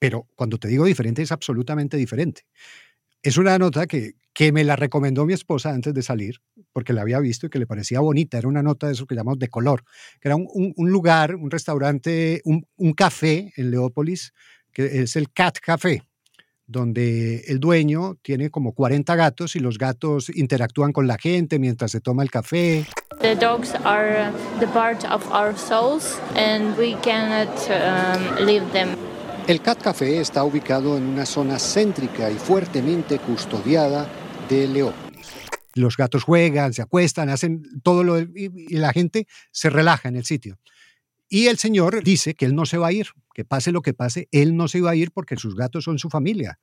Pero 0.00 0.26
cuando 0.34 0.58
te 0.58 0.66
digo 0.66 0.86
diferente, 0.86 1.22
es 1.22 1.30
absolutamente 1.30 1.96
diferente. 1.96 2.42
Es 3.22 3.36
una 3.36 3.58
nota 3.58 3.86
que, 3.86 4.14
que 4.32 4.50
me 4.50 4.64
la 4.64 4.74
recomendó 4.74 5.26
mi 5.26 5.34
esposa 5.34 5.70
antes 5.70 5.92
de 5.92 6.02
salir, 6.02 6.40
porque 6.72 6.94
la 6.94 7.02
había 7.02 7.20
visto 7.20 7.46
y 7.46 7.50
que 7.50 7.58
le 7.58 7.66
parecía 7.66 8.00
bonita. 8.00 8.38
Era 8.38 8.48
una 8.48 8.62
nota 8.62 8.86
de 8.86 8.94
eso 8.94 9.06
que 9.06 9.14
llamamos 9.14 9.38
de 9.38 9.48
color, 9.48 9.84
que 10.18 10.28
era 10.28 10.36
un, 10.36 10.72
un, 10.74 10.90
lugar, 10.90 11.36
un 11.36 11.50
restaurante, 11.50 12.40
un, 12.46 12.66
un, 12.76 12.94
café 12.94 13.52
en 13.56 13.70
Leópolis, 13.70 14.32
que 14.72 15.02
es 15.02 15.16
el 15.16 15.30
Cat 15.32 15.58
Café, 15.60 16.02
donde 16.66 17.44
el 17.48 17.60
dueño 17.60 18.16
tiene 18.22 18.48
como 18.48 18.72
40 18.72 19.14
gatos 19.16 19.54
y 19.54 19.58
los 19.58 19.76
gatos 19.76 20.30
interactúan 20.34 20.92
con 20.92 21.06
la 21.06 21.18
gente 21.18 21.58
mientras 21.58 21.90
se 21.90 22.00
toma 22.00 22.22
el 22.22 22.30
café. 22.30 22.86
The 23.20 23.36
dogs 23.36 23.74
are 23.84 24.32
the 24.60 24.66
part 24.68 25.04
of 25.04 25.30
our 25.30 25.54
souls 25.54 26.18
and 26.36 26.74
we 26.78 26.94
cannot 27.02 27.50
um. 27.68 29.09
El 29.46 29.60
Cat 29.62 29.82
Café 29.82 30.20
está 30.20 30.44
ubicado 30.44 30.96
en 30.96 31.04
una 31.04 31.26
zona 31.26 31.58
céntrica 31.58 32.30
y 32.30 32.36
fuertemente 32.36 33.18
custodiada 33.18 34.08
de 34.48 34.68
Leópolis. 34.68 35.26
Los 35.74 35.96
gatos 35.96 36.24
juegan, 36.24 36.72
se 36.72 36.82
acuestan, 36.82 37.28
hacen 37.28 37.62
todo 37.82 38.04
lo 38.04 38.18
y 38.18 38.50
la 38.70 38.92
gente 38.92 39.26
se 39.50 39.70
relaja 39.70 40.08
en 40.08 40.16
el 40.16 40.24
sitio. 40.24 40.58
Y 41.28 41.46
el 41.46 41.58
señor 41.58 42.02
dice 42.02 42.34
que 42.34 42.44
él 42.44 42.54
no 42.54 42.66
se 42.66 42.78
va 42.78 42.88
a 42.88 42.92
ir, 42.92 43.08
que 43.34 43.44
pase 43.44 43.72
lo 43.72 43.82
que 43.82 43.94
pase, 43.94 44.28
él 44.32 44.56
no 44.56 44.68
se 44.68 44.78
iba 44.78 44.90
a 44.90 44.96
ir 44.96 45.12
porque 45.12 45.36
sus 45.36 45.54
gatos 45.54 45.84
son 45.84 45.98
su 45.98 46.10
familia. 46.10 46.58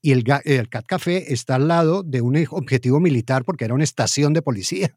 Y 0.00 0.12
el 0.12 0.22
Cat 0.24 0.86
Café 0.86 1.32
está 1.32 1.56
al 1.56 1.68
lado 1.68 2.02
de 2.02 2.20
un 2.20 2.36
objetivo 2.50 3.00
militar 3.00 3.44
porque 3.44 3.64
era 3.64 3.74
una 3.74 3.84
estación 3.84 4.32
de 4.32 4.42
policía. 4.42 4.94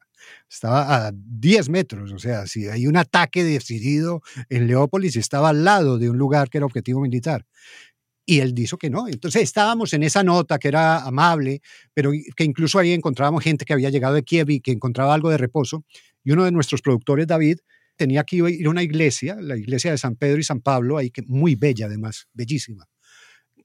Estaba 0.49 1.07
a 1.07 1.12
10 1.13 1.69
metros, 1.69 2.12
o 2.12 2.19
sea, 2.19 2.47
si 2.47 2.67
hay 2.67 2.88
un 2.88 2.97
ataque 2.97 3.43
decidido 3.43 4.21
en 4.49 4.67
Leópolis, 4.67 5.15
estaba 5.15 5.49
al 5.49 5.63
lado 5.63 5.97
de 5.97 6.10
un 6.10 6.17
lugar 6.17 6.49
que 6.49 6.57
era 6.57 6.65
objetivo 6.65 7.01
militar. 7.01 7.45
Y 8.25 8.39
él 8.39 8.53
dijo 8.53 8.77
que 8.77 8.89
no. 8.89 9.07
Entonces 9.07 9.41
estábamos 9.41 9.93
en 9.93 10.03
esa 10.03 10.23
nota 10.23 10.60
que 10.60 10.67
era 10.67 10.99
amable, 10.99 11.62
pero 11.93 12.12
que 12.36 12.43
incluso 12.43 12.79
ahí 12.79 12.93
encontrábamos 12.93 13.43
gente 13.43 13.65
que 13.65 13.73
había 13.73 13.89
llegado 13.89 14.13
de 14.13 14.23
Kiev 14.23 14.49
y 14.51 14.62
que 14.62 14.71
encontraba 14.71 15.13
algo 15.13 15.29
de 15.29 15.38
reposo. 15.38 15.84
Y 16.23 16.31
uno 16.31 16.45
de 16.45 16.51
nuestros 16.51 16.81
productores, 16.81 17.27
David, 17.27 17.57
tenía 17.95 18.23
que 18.23 18.38
ir 18.38 18.67
a 18.67 18.69
una 18.69 18.84
iglesia, 18.84 19.38
la 19.39 19.57
iglesia 19.57 19.91
de 19.91 19.97
San 19.97 20.15
Pedro 20.15 20.39
y 20.39 20.43
San 20.43 20.62
Pablo, 20.62 20.97
ahí 20.97 21.10
que 21.10 21.23
muy 21.23 21.55
bella 21.55 21.88
además, 21.88 22.27
bellísima 22.34 22.90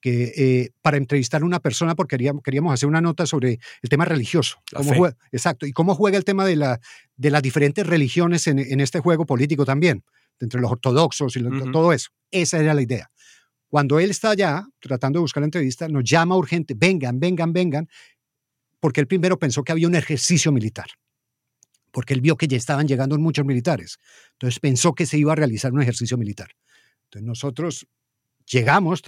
que, 0.07 0.33
eh, 0.37 0.71
para 0.83 0.99
entrevistar 0.99 1.43
a 1.43 1.45
una 1.45 1.59
persona 1.59 1.97
porque 1.97 2.15
queríamos, 2.15 2.41
queríamos 2.45 2.73
hacer 2.73 2.89
una 2.89 3.01
nota 3.01 3.27
sobre 3.27 3.59
el 3.83 3.89
tema 3.89 4.05
religioso. 4.05 4.63
Cómo 4.73 5.09
exacto, 5.33 5.67
y 5.67 5.73
cómo 5.73 5.97
juega 5.97 6.17
el 6.17 6.25
tema 6.25 6.45
de, 6.45 6.55
la, 6.55 6.79
de 7.17 7.31
las 7.33 7.43
diferentes 7.43 7.85
religiones 7.85 8.47
en, 8.47 8.61
en 8.61 8.81
este 8.81 9.01
juego 9.01 9.27
político 9.27 9.65
también, 9.65 10.05
entre 10.39 10.61
los 10.61 10.71
ortodoxos 10.71 11.37
y 11.37 11.43
todo 11.73 11.93
eso. 11.93 12.11
Esa 12.31 12.61
era 12.61 12.73
la 12.73 12.83
idea. 12.83 13.11
Cuando 13.67 13.99
él 13.99 14.11
está 14.11 14.31
allá 14.31 14.65
tratando 14.79 15.19
de 15.19 15.23
buscar 15.23 15.41
la 15.41 15.47
entrevista, 15.47 15.89
nos 15.89 16.05
llama 16.05 16.37
urgente, 16.37 16.75
vengan, 16.77 17.19
vengan, 17.19 17.53
vengan, 17.53 17.89
porque 18.79 19.01
él 19.01 19.09
primero 19.09 19.41
pensó 19.41 19.65
que 19.65 19.73
había 19.73 19.89
un 19.89 19.97
ejercicio 19.97 20.53
militar, 20.53 20.87
porque 21.91 22.15
él 22.15 22.21
vio 22.21 22.37
que 22.37 22.47
ya 22.47 22.57
estaban 22.57 22.87
llegando 22.87 23.19
muchos 23.19 23.45
militares. 23.45 23.99
Entonces 24.35 24.61
pensó 24.61 24.95
que 24.95 25.05
se 25.05 25.19
iba 25.19 25.33
a 25.33 25.35
realizar 25.35 25.73
un 25.73 25.83
ejercicio 25.83 26.17
militar. 26.17 26.51
Entonces 27.07 27.27
nosotros 27.27 27.89
llegamos, 28.47 29.03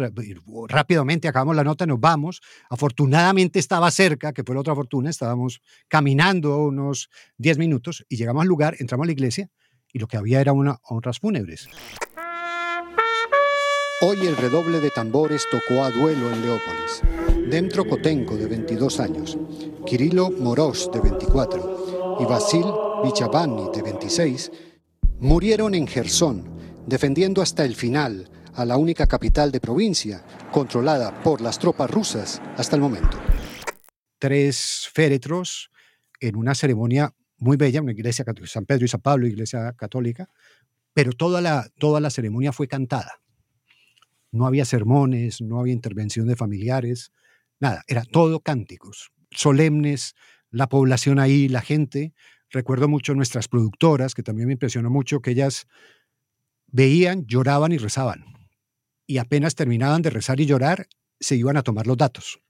rápidamente 0.68 1.28
acabamos 1.28 1.56
la 1.56 1.64
nota, 1.64 1.86
nos 1.86 2.00
vamos. 2.00 2.40
Afortunadamente 2.68 3.58
estaba 3.58 3.90
cerca, 3.90 4.32
que 4.32 4.44
fue 4.44 4.54
la 4.54 4.60
otra 4.60 4.74
fortuna, 4.74 5.10
estábamos 5.10 5.60
caminando 5.88 6.58
unos 6.58 7.08
10 7.38 7.58
minutos 7.58 8.04
y 8.08 8.16
llegamos 8.16 8.42
al 8.42 8.48
lugar, 8.48 8.76
entramos 8.78 9.04
a 9.04 9.06
la 9.06 9.12
iglesia 9.12 9.50
y 9.92 9.98
lo 9.98 10.06
que 10.06 10.16
había 10.16 10.40
era 10.40 10.52
una 10.52 10.78
honras 10.82 11.18
fúnebres. 11.18 11.68
Hoy 14.00 14.26
el 14.26 14.36
redoble 14.36 14.78
de 14.78 14.90
tambores 14.90 15.44
tocó 15.50 15.82
a 15.82 15.90
duelo 15.90 16.32
en 16.32 16.40
Leópolis. 16.42 17.02
Dentro 17.50 17.84
Kotenko, 17.84 18.36
de 18.36 18.46
22 18.46 19.00
años, 19.00 19.36
Kirilo 19.86 20.30
Moros, 20.30 20.88
de 20.92 21.00
24, 21.00 22.18
y 22.20 22.24
Vasil 22.24 22.64
Vichavani, 23.02 23.70
de 23.74 23.82
26, 23.82 24.52
murieron 25.18 25.74
en 25.74 25.88
Gerson, 25.88 26.48
defendiendo 26.86 27.42
hasta 27.42 27.64
el 27.64 27.74
final 27.74 28.30
a 28.58 28.64
la 28.64 28.76
única 28.76 29.06
capital 29.06 29.52
de 29.52 29.60
provincia 29.60 30.24
controlada 30.50 31.22
por 31.22 31.40
las 31.40 31.60
tropas 31.60 31.88
rusas 31.88 32.42
hasta 32.56 32.74
el 32.74 32.82
momento. 32.82 33.16
Tres 34.18 34.90
féretros 34.92 35.70
en 36.18 36.34
una 36.34 36.56
ceremonia 36.56 37.14
muy 37.36 37.56
bella, 37.56 37.80
una 37.80 37.92
iglesia 37.92 38.24
San 38.46 38.66
Pedro 38.66 38.84
y 38.84 38.88
San 38.88 39.00
Pablo, 39.00 39.28
iglesia 39.28 39.72
católica, 39.74 40.28
pero 40.92 41.12
toda 41.12 41.40
la, 41.40 41.68
toda 41.78 42.00
la 42.00 42.10
ceremonia 42.10 42.52
fue 42.52 42.66
cantada. 42.66 43.20
No 44.32 44.44
había 44.44 44.64
sermones, 44.64 45.40
no 45.40 45.60
había 45.60 45.72
intervención 45.72 46.26
de 46.26 46.34
familiares, 46.34 47.12
nada, 47.60 47.84
era 47.86 48.02
todo 48.02 48.40
cánticos, 48.40 49.12
solemnes, 49.30 50.16
la 50.50 50.68
población 50.68 51.20
ahí, 51.20 51.46
la 51.48 51.60
gente. 51.60 52.12
Recuerdo 52.50 52.88
mucho 52.88 53.14
nuestras 53.14 53.46
productoras, 53.46 54.14
que 54.14 54.24
también 54.24 54.48
me 54.48 54.54
impresionó 54.54 54.90
mucho, 54.90 55.20
que 55.20 55.30
ellas 55.30 55.68
veían, 56.66 57.24
lloraban 57.26 57.70
y 57.70 57.78
rezaban 57.78 58.37
y 59.08 59.16
apenas 59.16 59.54
terminaban 59.54 60.02
de 60.02 60.10
rezar 60.10 60.38
y 60.38 60.46
llorar, 60.46 60.86
se 61.18 61.34
iban 61.34 61.56
a 61.56 61.62
tomar 61.62 61.86
los 61.86 61.96
datos. 61.96 62.40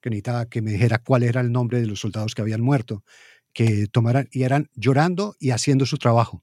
Que 0.00 0.08
necesitaba 0.08 0.46
que 0.46 0.62
me 0.62 0.72
dijera 0.72 0.98
cuál 0.98 1.22
era 1.22 1.42
el 1.42 1.52
nombre 1.52 1.80
de 1.80 1.86
los 1.86 2.00
soldados 2.00 2.34
que 2.34 2.40
habían 2.40 2.62
muerto, 2.62 3.04
que 3.52 3.86
tomaran 3.86 4.26
y 4.32 4.42
eran 4.42 4.70
llorando 4.74 5.36
y 5.38 5.50
haciendo 5.50 5.84
su 5.84 5.98
trabajo. 5.98 6.42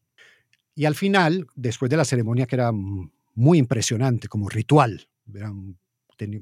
Y 0.76 0.86
al 0.86 0.94
final, 0.94 1.48
después 1.56 1.90
de 1.90 1.98
la 1.98 2.06
ceremonia 2.06 2.46
que 2.46 2.56
era 2.56 2.72
muy 2.72 3.58
impresionante, 3.58 4.28
como 4.28 4.50
ritual, 4.50 5.10
era 5.34 5.52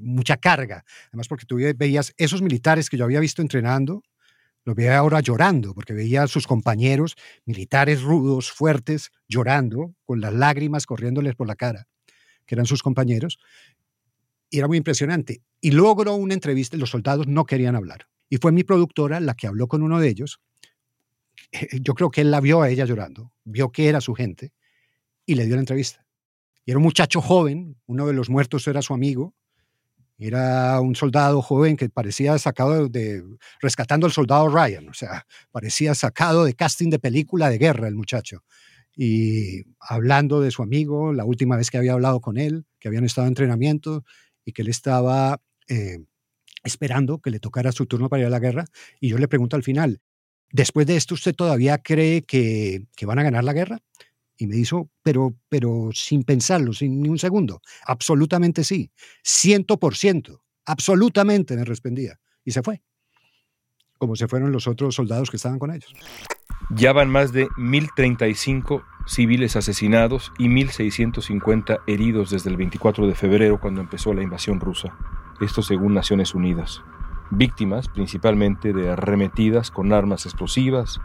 mucha 0.00 0.36
carga, 0.36 0.84
además 1.08 1.28
porque 1.28 1.46
tú 1.46 1.56
veías 1.76 2.12
esos 2.18 2.42
militares 2.42 2.90
que 2.90 2.98
yo 2.98 3.04
había 3.04 3.20
visto 3.20 3.40
entrenando, 3.40 4.02
los 4.64 4.76
veía 4.76 4.98
ahora 4.98 5.20
llorando, 5.20 5.72
porque 5.72 5.94
veía 5.94 6.24
a 6.24 6.28
sus 6.28 6.46
compañeros 6.46 7.16
militares 7.46 8.02
rudos, 8.02 8.52
fuertes, 8.52 9.10
llorando, 9.28 9.94
con 10.04 10.20
las 10.20 10.34
lágrimas 10.34 10.84
corriéndoles 10.84 11.34
por 11.36 11.46
la 11.46 11.56
cara 11.56 11.87
que 12.48 12.54
eran 12.54 12.66
sus 12.66 12.82
compañeros, 12.82 13.38
y 14.50 14.58
era 14.58 14.66
muy 14.66 14.78
impresionante. 14.78 15.42
Y 15.60 15.70
logró 15.70 16.14
una 16.14 16.34
entrevista, 16.34 16.76
los 16.76 16.90
soldados 16.90 17.28
no 17.28 17.44
querían 17.44 17.76
hablar. 17.76 18.08
Y 18.30 18.38
fue 18.38 18.50
mi 18.50 18.64
productora 18.64 19.20
la 19.20 19.34
que 19.34 19.46
habló 19.46 19.68
con 19.68 19.82
uno 19.82 20.00
de 20.00 20.08
ellos. 20.08 20.40
Yo 21.82 21.94
creo 21.94 22.10
que 22.10 22.22
él 22.22 22.30
la 22.30 22.40
vio 22.40 22.62
a 22.62 22.70
ella 22.70 22.86
llorando, 22.86 23.32
vio 23.44 23.70
que 23.70 23.88
era 23.88 24.00
su 24.00 24.14
gente 24.14 24.52
y 25.26 25.34
le 25.34 25.44
dio 25.44 25.56
la 25.56 25.60
entrevista. 25.60 26.06
Y 26.64 26.70
era 26.70 26.78
un 26.78 26.84
muchacho 26.84 27.20
joven, 27.20 27.76
uno 27.86 28.06
de 28.06 28.14
los 28.14 28.30
muertos 28.30 28.66
era 28.66 28.80
su 28.80 28.94
amigo, 28.94 29.34
era 30.16 30.80
un 30.80 30.96
soldado 30.96 31.42
joven 31.42 31.76
que 31.76 31.90
parecía 31.90 32.36
sacado 32.38 32.88
de, 32.88 33.22
rescatando 33.60 34.06
al 34.06 34.12
soldado 34.12 34.48
Ryan, 34.48 34.88
o 34.88 34.94
sea, 34.94 35.26
parecía 35.52 35.94
sacado 35.94 36.44
de 36.44 36.54
casting 36.54 36.90
de 36.90 36.98
película 36.98 37.50
de 37.50 37.58
guerra 37.58 37.88
el 37.88 37.94
muchacho 37.94 38.42
y 39.00 39.62
hablando 39.78 40.40
de 40.40 40.50
su 40.50 40.60
amigo, 40.60 41.12
la 41.12 41.24
última 41.24 41.56
vez 41.56 41.70
que 41.70 41.78
había 41.78 41.92
hablado 41.92 42.20
con 42.20 42.36
él, 42.36 42.66
que 42.80 42.88
habían 42.88 43.04
estado 43.04 43.28
en 43.28 43.30
entrenamiento 43.30 44.04
y 44.44 44.50
que 44.50 44.62
él 44.62 44.68
estaba 44.68 45.40
eh, 45.68 46.00
esperando 46.64 47.20
que 47.20 47.30
le 47.30 47.38
tocara 47.38 47.70
su 47.70 47.86
turno 47.86 48.08
para 48.08 48.22
ir 48.22 48.26
a 48.26 48.30
la 48.30 48.40
guerra. 48.40 48.64
Y 48.98 49.10
yo 49.10 49.18
le 49.18 49.28
pregunto 49.28 49.54
al 49.54 49.62
final, 49.62 50.00
después 50.50 50.84
de 50.88 50.96
esto, 50.96 51.14
¿usted 51.14 51.32
todavía 51.32 51.78
cree 51.78 52.22
que, 52.22 52.88
que 52.96 53.06
van 53.06 53.20
a 53.20 53.22
ganar 53.22 53.44
la 53.44 53.52
guerra? 53.52 53.78
Y 54.36 54.48
me 54.48 54.56
dijo, 54.56 54.90
pero, 55.04 55.36
pero 55.48 55.90
sin 55.94 56.24
pensarlo, 56.24 56.72
sin 56.72 57.00
ni 57.00 57.08
un 57.08 57.20
segundo. 57.20 57.62
Absolutamente 57.86 58.64
sí. 58.64 58.90
Ciento 59.22 59.78
por 59.78 59.94
ciento. 59.94 60.42
Absolutamente 60.64 61.54
me 61.54 61.64
respondía. 61.64 62.18
Y 62.44 62.50
se 62.50 62.64
fue. 62.64 62.82
Como 63.98 64.16
se 64.16 64.28
fueron 64.28 64.52
los 64.52 64.66
otros 64.66 64.94
soldados 64.94 65.30
que 65.30 65.36
estaban 65.36 65.58
con 65.58 65.72
ellos. 65.72 65.92
Ya 66.70 66.92
van 66.92 67.10
más 67.10 67.32
de 67.32 67.48
1.035 67.50 68.82
civiles 69.06 69.56
asesinados 69.56 70.32
y 70.38 70.48
1.650 70.48 71.80
heridos 71.86 72.30
desde 72.30 72.50
el 72.50 72.56
24 72.56 73.06
de 73.06 73.14
febrero 73.14 73.58
cuando 73.58 73.80
empezó 73.80 74.12
la 74.12 74.22
invasión 74.22 74.60
rusa. 74.60 74.94
Esto 75.40 75.62
según 75.62 75.94
Naciones 75.94 76.34
Unidas. 76.34 76.82
Víctimas 77.30 77.88
principalmente 77.88 78.72
de 78.72 78.90
arremetidas 78.90 79.70
con 79.70 79.92
armas 79.92 80.26
explosivas, 80.26 81.00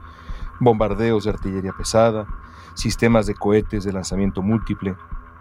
bombardeos 0.59 1.23
de 1.23 1.31
artillería 1.31 1.73
pesada, 1.77 2.27
sistemas 2.75 3.25
de 3.25 3.35
cohetes 3.35 3.83
de 3.83 3.93
lanzamiento 3.93 4.41
múltiple 4.41 4.95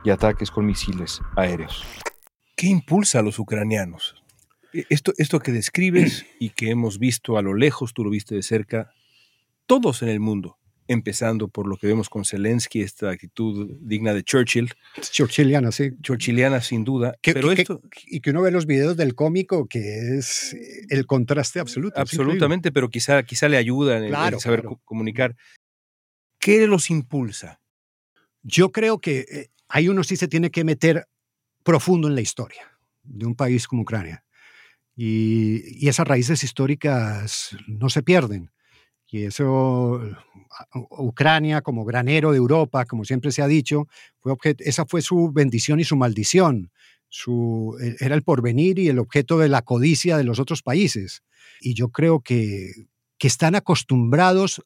y 0.04 0.10
ataques 0.10 0.50
con 0.50 0.66
misiles 0.66 1.20
aéreos. 1.36 1.84
¿Qué 2.56 2.68
impulsa 2.68 3.20
a 3.20 3.22
los 3.22 3.38
ucranianos? 3.38 4.21
E, 4.72 4.86
esto, 4.88 5.12
esto 5.18 5.40
que 5.40 5.52
describes 5.52 6.24
y 6.38 6.50
que 6.50 6.70
hemos 6.70 6.98
visto 6.98 7.36
a 7.36 7.42
lo 7.42 7.54
lejos, 7.54 7.94
tú 7.94 8.04
lo 8.04 8.10
viste 8.10 8.34
de 8.34 8.42
cerca, 8.42 8.92
todos 9.66 10.02
en 10.02 10.08
el 10.08 10.20
mundo, 10.20 10.58
empezando 10.88 11.48
por 11.48 11.66
lo 11.66 11.76
que 11.76 11.86
vemos 11.86 12.08
con 12.08 12.24
Zelensky, 12.24 12.82
esta 12.82 13.10
actitud 13.10 13.76
digna 13.80 14.12
de 14.14 14.22
Churchill. 14.22 14.72
Churchilliana, 15.00 15.72
sí. 15.72 15.90
Churchilliana, 16.02 16.60
sin 16.60 16.84
duda. 16.84 17.16
pero 17.22 17.52
esto, 17.52 17.80
y 18.06 18.20
que 18.20 18.30
uno 18.30 18.42
ve 18.42 18.50
los 18.50 18.66
videos 18.66 18.96
del 18.96 19.14
cómico, 19.14 19.66
que 19.66 20.18
es 20.18 20.56
el 20.88 21.06
contraste 21.06 21.60
absoluto. 21.60 22.00
Absolutamente, 22.00 22.72
pero 22.72 22.90
quizá, 22.90 23.22
quizá 23.22 23.48
le 23.48 23.56
ayuda 23.56 24.04
en, 24.04 24.40
saber 24.40 24.64
comunicar. 24.84 25.36
¿Qué 26.38 26.66
los 26.66 26.90
impulsa? 26.90 27.60
Yo 28.42 28.72
creo 28.72 29.00
que 29.00 29.20
eh, 29.30 29.50
ahí 29.68 29.88
uno 29.88 30.02
sí 30.02 30.16
se 30.16 30.26
tiene 30.26 30.50
que 30.50 30.64
meter 30.64 31.06
profundo 31.62 32.08
en 32.08 32.16
la 32.16 32.20
historia 32.20 32.62
de 33.04 33.26
un 33.26 33.36
país 33.36 33.68
como 33.68 33.82
Ucrania. 33.82 34.24
Y 34.94 35.88
esas 35.88 36.06
raíces 36.06 36.44
históricas 36.44 37.56
no 37.66 37.88
se 37.88 38.02
pierden. 38.02 38.50
Y 39.12 39.24
eso, 39.24 40.00
Ucrania 40.72 41.60
como 41.60 41.84
granero 41.84 42.32
de 42.32 42.38
Europa, 42.38 42.86
como 42.86 43.04
siempre 43.04 43.30
se 43.30 43.42
ha 43.42 43.46
dicho, 43.46 43.86
fue 44.20 44.34
esa 44.60 44.86
fue 44.86 45.02
su 45.02 45.30
bendición 45.30 45.80
y 45.80 45.84
su 45.84 45.96
maldición. 45.96 46.70
Su, 47.10 47.76
e, 47.78 48.02
era 48.02 48.14
el 48.14 48.22
porvenir 48.22 48.78
y 48.78 48.88
el 48.88 48.98
objeto 48.98 49.38
de 49.38 49.50
la 49.50 49.60
codicia 49.60 50.16
de 50.16 50.24
los 50.24 50.38
otros 50.38 50.62
países. 50.62 51.22
Y 51.60 51.74
yo 51.74 51.90
creo 51.90 52.20
que, 52.20 52.72
que 53.18 53.26
están 53.26 53.54
acostumbrados 53.54 54.62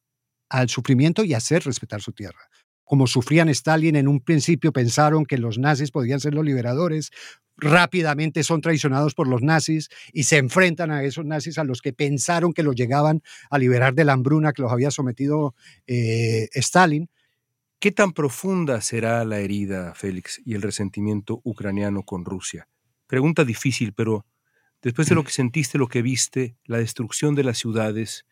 al 0.49 0.69
sufrimiento 0.69 1.25
y 1.25 1.35
a 1.35 1.39
hacer 1.39 1.65
respetar 1.65 2.01
su 2.01 2.13
tierra 2.13 2.49
como 2.87 3.09
sufrían 3.09 3.49
Stalin 3.49 3.97
en 3.97 4.09
un 4.09 4.21
principio, 4.21 4.73
pensaron 4.73 5.27
que 5.27 5.39
los 5.39 5.59
nazis 5.59 5.91
podían 5.91 6.21
ser 6.21 6.35
los 6.35 6.45
liberadores, 6.45 7.11
rápidamente 7.57 8.45
son 8.45 8.61
traicionados 8.61 9.15
por 9.15 9.27
los 9.27 9.43
nazis 9.43 9.89
y 10.13 10.23
se 10.23 10.39
enfrentan 10.39 10.93
a 10.93 11.03
esos 11.03 11.25
nazis 11.25 11.59
a 11.59 11.65
los 11.65 11.83
que 11.83 11.93
pensaron 11.93 12.53
que 12.53 12.63
los 12.63 12.77
llegaban 12.77 13.23
a 13.51 13.59
liberar 13.59 13.95
de 13.95 14.05
la 14.05 14.13
hambruna 14.13 14.53
que 14.53 14.63
los 14.63 14.71
había 14.71 14.91
sometido 14.91 15.55
eh, 15.87 16.49
Stalin. 16.53 17.11
¿Qué 17.81 17.91
tan 17.91 18.13
profunda 18.13 18.81
será 18.81 19.25
la 19.25 19.41
herida, 19.41 19.95
Félix, 19.95 20.41
y 20.45 20.55
el 20.55 20.63
resentimiento 20.63 21.41
ucraniano 21.43 22.05
con 22.05 22.25
Rusia? 22.25 22.69
Pregunta 23.09 23.45
difícil, 23.45 23.95
pero 23.95 24.27
después 24.81 25.09
de 25.09 25.17
lo 25.17 25.25
que 25.25 25.33
sentiste, 25.33 25.77
lo 25.77 25.89
que 25.89 26.03
viste, 26.03 26.57
la 26.65 26.79
destrucción 26.79 27.35
de 27.35 27.45
las 27.45 27.59
ciudades, 27.59 28.27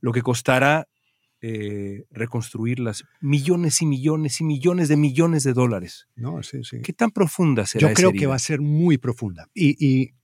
lo 0.00 0.12
que 0.12 0.22
costará 0.22 0.88
eh, 1.40 2.04
reconstruirlas, 2.10 3.04
millones 3.20 3.80
y 3.80 3.86
millones 3.86 4.40
y 4.40 4.44
millones 4.44 4.88
de 4.88 4.96
millones 4.96 5.44
de 5.44 5.52
dólares. 5.52 6.08
No, 6.16 6.42
sí, 6.42 6.64
sí. 6.64 6.80
¿Qué 6.82 6.92
tan 6.92 7.12
profunda 7.12 7.64
será? 7.64 7.88
Yo 7.88 7.94
creo 7.94 8.12
que 8.12 8.26
va 8.26 8.34
a 8.34 8.40
ser 8.40 8.60
muy 8.60 8.98
profunda. 8.98 9.48
Y, 9.54 10.14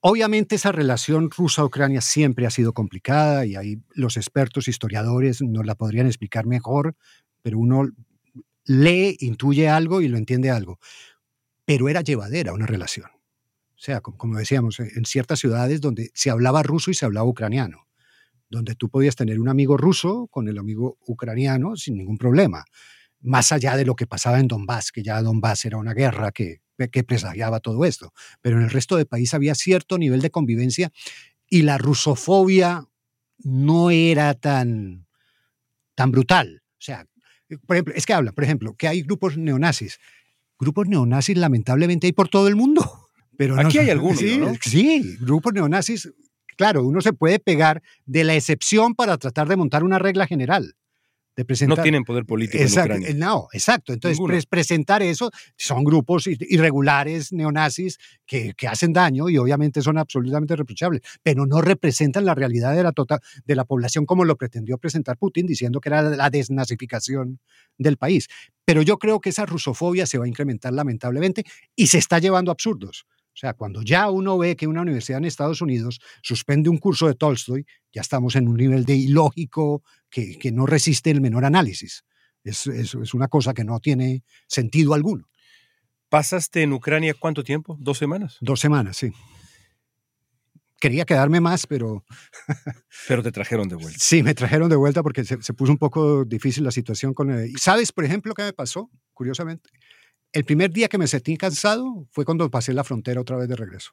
obviamente 0.00 0.56
esa 0.56 0.70
relación 0.70 1.30
rusa-ucrania 1.30 2.02
siempre 2.02 2.46
ha 2.46 2.50
sido 2.50 2.74
complicada 2.74 3.46
y 3.46 3.56
ahí 3.56 3.82
los 3.94 4.18
expertos 4.18 4.68
historiadores 4.68 5.40
nos 5.40 5.64
la 5.64 5.74
podrían 5.76 6.06
explicar 6.06 6.44
mejor, 6.44 6.94
pero 7.40 7.58
uno 7.58 7.88
lee, 8.64 9.16
intuye 9.20 9.68
algo 9.68 10.02
y 10.02 10.08
lo 10.08 10.18
entiende 10.18 10.50
algo. 10.50 10.78
Pero 11.64 11.88
era 11.88 12.02
llevadera 12.02 12.52
una 12.52 12.66
relación. 12.66 13.06
O 13.06 13.82
sea, 13.82 14.02
como 14.02 14.36
decíamos, 14.36 14.78
en 14.78 15.06
ciertas 15.06 15.38
ciudades 15.38 15.80
donde 15.80 16.10
se 16.12 16.28
hablaba 16.28 16.62
ruso 16.62 16.90
y 16.90 16.94
se 16.94 17.06
hablaba 17.06 17.26
ucraniano 17.26 17.86
donde 18.50 18.74
tú 18.74 18.90
podías 18.90 19.16
tener 19.16 19.40
un 19.40 19.48
amigo 19.48 19.76
ruso 19.76 20.26
con 20.30 20.48
el 20.48 20.58
amigo 20.58 20.98
ucraniano 21.06 21.76
sin 21.76 21.96
ningún 21.96 22.18
problema, 22.18 22.64
más 23.20 23.52
allá 23.52 23.76
de 23.76 23.84
lo 23.84 23.94
que 23.94 24.06
pasaba 24.06 24.40
en 24.40 24.48
Donbass, 24.48 24.92
que 24.92 25.02
ya 25.02 25.22
Donbass 25.22 25.64
era 25.64 25.78
una 25.78 25.94
guerra 25.94 26.32
que, 26.32 26.60
que 26.90 27.04
presagiaba 27.04 27.60
todo 27.60 27.84
esto. 27.84 28.12
Pero 28.40 28.58
en 28.58 28.64
el 28.64 28.70
resto 28.70 28.96
del 28.96 29.06
país 29.06 29.32
había 29.34 29.54
cierto 29.54 29.98
nivel 29.98 30.20
de 30.20 30.30
convivencia 30.30 30.90
y 31.48 31.62
la 31.62 31.78
rusofobia 31.78 32.86
no 33.38 33.90
era 33.90 34.34
tan, 34.34 35.06
tan 35.94 36.10
brutal. 36.10 36.62
O 36.72 36.82
sea, 36.82 37.06
por 37.66 37.76
ejemplo, 37.76 37.94
es 37.94 38.06
que 38.06 38.12
hablan, 38.12 38.34
por 38.34 38.44
ejemplo, 38.44 38.74
que 38.74 38.88
hay 38.88 39.02
grupos 39.02 39.36
neonazis. 39.36 39.98
grupos 40.58 40.88
neonazis 40.88 41.36
lamentablemente 41.36 42.06
hay 42.06 42.12
por 42.12 42.28
todo 42.28 42.48
el 42.48 42.56
mundo. 42.56 43.08
Pero 43.36 43.58
Aquí 43.58 43.78
hay 43.78 43.90
algunos, 43.90 44.18
sí, 44.18 44.38
¿no? 44.38 44.52
Sí, 44.60 45.16
grupos 45.20 45.52
neonazis. 45.54 46.10
Claro, 46.60 46.84
uno 46.84 47.00
se 47.00 47.14
puede 47.14 47.38
pegar 47.38 47.80
de 48.04 48.22
la 48.22 48.34
excepción 48.34 48.94
para 48.94 49.16
tratar 49.16 49.48
de 49.48 49.56
montar 49.56 49.82
una 49.82 49.98
regla 49.98 50.26
general. 50.26 50.74
De 51.34 51.46
presentar, 51.46 51.78
No 51.78 51.82
tienen 51.82 52.04
poder 52.04 52.26
político 52.26 52.62
Exacto, 52.62 52.96
en 52.96 53.00
Ucrania. 53.00 53.26
No, 53.26 53.48
exacto. 53.54 53.94
Entonces, 53.94 54.44
presentar 54.44 55.02
eso, 55.02 55.30
son 55.56 55.84
grupos 55.84 56.26
ir- 56.26 56.44
irregulares 56.50 57.32
neonazis 57.32 57.96
que, 58.26 58.52
que 58.54 58.68
hacen 58.68 58.92
daño 58.92 59.30
y 59.30 59.38
obviamente 59.38 59.80
son 59.80 59.96
absolutamente 59.96 60.54
reprochables, 60.54 61.00
pero 61.22 61.46
no 61.46 61.62
representan 61.62 62.26
la 62.26 62.34
realidad 62.34 62.76
de 62.76 62.82
la, 62.82 62.92
total, 62.92 63.20
de 63.46 63.54
la 63.54 63.64
población 63.64 64.04
como 64.04 64.26
lo 64.26 64.36
pretendió 64.36 64.76
presentar 64.76 65.16
Putin, 65.16 65.46
diciendo 65.46 65.80
que 65.80 65.88
era 65.88 66.02
la 66.02 66.28
desnazificación 66.28 67.40
del 67.78 67.96
país. 67.96 68.28
Pero 68.66 68.82
yo 68.82 68.98
creo 68.98 69.18
que 69.22 69.30
esa 69.30 69.46
rusofobia 69.46 70.04
se 70.04 70.18
va 70.18 70.26
a 70.26 70.28
incrementar 70.28 70.74
lamentablemente 70.74 71.44
y 71.74 71.86
se 71.86 71.96
está 71.96 72.18
llevando 72.18 72.50
a 72.50 72.52
absurdos. 72.52 73.06
O 73.32 73.36
sea, 73.40 73.54
cuando 73.54 73.82
ya 73.82 74.10
uno 74.10 74.36
ve 74.38 74.56
que 74.56 74.66
una 74.66 74.82
universidad 74.82 75.18
en 75.18 75.24
Estados 75.24 75.62
Unidos 75.62 76.00
suspende 76.22 76.68
un 76.68 76.78
curso 76.78 77.06
de 77.06 77.14
Tolstoy, 77.14 77.64
ya 77.92 78.00
estamos 78.02 78.36
en 78.36 78.48
un 78.48 78.56
nivel 78.56 78.84
de 78.84 78.96
ilógico 78.96 79.82
que, 80.10 80.38
que 80.38 80.52
no 80.52 80.66
resiste 80.66 81.10
el 81.10 81.20
menor 81.20 81.44
análisis. 81.44 82.04
Es, 82.44 82.66
es- 82.66 82.94
es 82.94 83.14
una 83.14 83.28
cosa 83.28 83.54
que 83.54 83.64
no 83.64 83.78
tiene 83.80 84.24
sentido 84.48 84.94
alguno. 84.94 85.28
¿Pasaste 86.08 86.62
en 86.62 86.72
Ucrania 86.72 87.14
cuánto 87.14 87.44
tiempo? 87.44 87.76
¿Dos 87.80 87.98
semanas? 87.98 88.36
Dos 88.40 88.58
semanas, 88.60 88.96
sí. 88.96 89.12
Quería 90.80 91.04
quedarme 91.04 91.40
más, 91.40 91.66
pero 91.66 92.04
Pero 93.08 93.22
te 93.22 93.30
trajeron 93.30 93.68
de 93.68 93.76
vuelta. 93.76 93.98
sí, 94.00 94.22
me 94.22 94.34
trajeron 94.34 94.68
de 94.70 94.76
vuelta 94.76 95.02
porque 95.02 95.24
se, 95.24 95.40
se 95.42 95.52
puso 95.52 95.72
un 95.72 95.78
poco 95.78 96.24
difícil 96.24 96.64
la 96.64 96.70
situación 96.70 97.12
con... 97.12 97.30
el- 97.30 97.56
¿Sabes, 97.58 97.92
por 97.92 98.04
ejemplo, 98.04 98.32
qué 98.34 98.42
me 98.44 98.52
pasó? 98.54 98.90
Curiosamente, 99.12 99.68
el 100.32 100.44
primer 100.44 100.70
día 100.70 100.88
que 100.88 100.98
me 100.98 101.06
sentí 101.06 101.36
cansado 101.36 102.06
fue 102.10 102.24
cuando 102.24 102.50
pasé 102.50 102.72
la 102.72 102.84
frontera 102.84 103.20
otra 103.20 103.36
vez 103.36 103.48
de 103.48 103.56
regreso. 103.56 103.92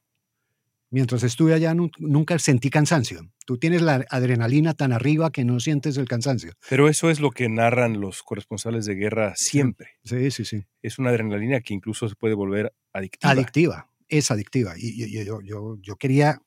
Mientras 0.89 1.23
estuve 1.23 1.54
allá 1.54 1.73
nu- 1.73 1.91
nunca 1.97 2.39
sentí 2.39 2.69
cansancio. 2.69 3.30
Tú 3.45 3.58
tienes 3.58 3.82
la 3.82 4.06
adrenalina 4.10 4.73
tan 4.73 4.93
arriba 4.93 5.32
que 5.32 5.43
no 5.43 5.60
sientes 5.60 5.97
el 5.97 6.08
cansancio. 6.08 6.54
Pero 6.69 6.88
eso 6.88 7.10
es 7.10 7.19
lo 7.19 7.32
que 7.32 7.50
narran 7.50 8.00
los 8.00 8.23
corresponsales 8.23 8.86
de 8.86 8.95
guerra 8.95 9.34
siempre. 9.36 9.89
Sí, 10.06 10.32
sí, 10.32 10.45
sí. 10.45 10.63
Es 10.82 10.97
una 10.97 11.10
adrenalina 11.10 11.60
que 11.60 11.73
incluso 11.73 12.08
se 12.08 12.15
puede 12.15 12.36
volver 12.36 12.73
adictiva. 12.93 13.32
Adictiva, 13.32 13.89
es 14.08 14.32
adictiva. 14.32 14.76
Y, 14.78 15.04
y- 15.04 15.19
y 15.19 15.26
yo, 15.26 15.41
yo, 15.41 15.76
yo 15.82 15.95
quería 15.97 16.41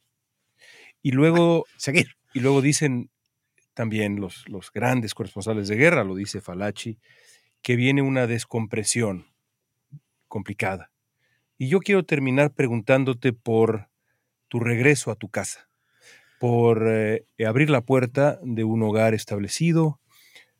Y 1.03 1.13
luego, 1.13 1.67
seguir. 1.77 2.09
y 2.33 2.41
luego 2.41 2.63
dicen 2.63 3.11
también 3.75 4.21
los, 4.21 4.49
los 4.49 4.73
grandes 4.73 5.13
corresponsales 5.15 5.69
de 5.69 5.77
guerra, 5.77 6.03
lo 6.05 6.15
dice 6.15 6.41
Falachi, 6.41 6.99
que 7.63 7.77
viene 7.77 8.01
una 8.03 8.27
descompresión 8.27 9.27
complicada. 10.31 10.91
Y 11.59 11.69
yo 11.69 11.81
quiero 11.81 12.05
terminar 12.05 12.55
preguntándote 12.55 13.35
por 13.35 13.91
tu 14.49 14.61
regreso 14.61 15.11
a 15.11 15.17
tu 15.17 15.29
casa, 15.29 15.69
por 16.39 16.89
eh, 16.89 17.27
abrir 17.47 17.69
la 17.69 17.83
puerta 17.83 18.39
de 18.43 18.65
un 18.65 18.83
hogar 18.83 19.13
establecido, 19.13 20.01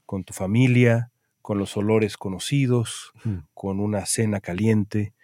con 0.05 0.25
tu 0.25 0.35
familia, 0.35 1.11
con 1.41 1.57
los 1.57 1.75
olores 1.79 2.19
conocidos, 2.19 3.13
Mm. 3.25 3.39
con 3.55 3.81
una 3.81 4.05
cena 4.05 4.41
caliente, 4.41 5.15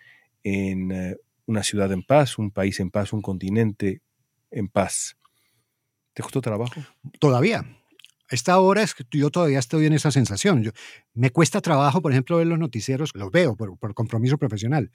en 0.43 0.93
eh, 0.93 1.17
una 1.47 1.63
ciudad 1.63 1.93
en 1.93 2.03
paz, 2.03 2.39
un 2.39 2.51
país 2.51 2.81
en 2.81 2.91
paz, 2.91 3.13
un 3.13 3.21
continente 3.21 4.01
en 4.51 4.69
paz. 4.69 5.17
¿Te 6.15 6.23
costó 6.23 6.41
trabajo? 6.41 6.81
Todavía. 7.19 7.65
A 8.29 8.35
esta 8.35 8.59
hora 8.59 8.83
es 8.83 8.95
que 8.95 9.05
yo 9.11 9.31
todavía 9.31 9.59
estoy 9.59 9.87
en 9.87 9.93
esa 9.93 10.11
sensación. 10.11 10.62
Yo, 10.62 10.73
me 11.15 11.31
cuesta 11.31 11.61
trabajo, 11.61 12.03
por 12.03 12.12
ejemplo, 12.12 12.39
ver 12.39 12.47
los 12.47 12.59
noticieros, 12.59 13.11
los 13.15 13.31
veo 13.31 13.57
por, 13.57 13.95
compromiso 13.95 14.39
profesional, 14.39 14.91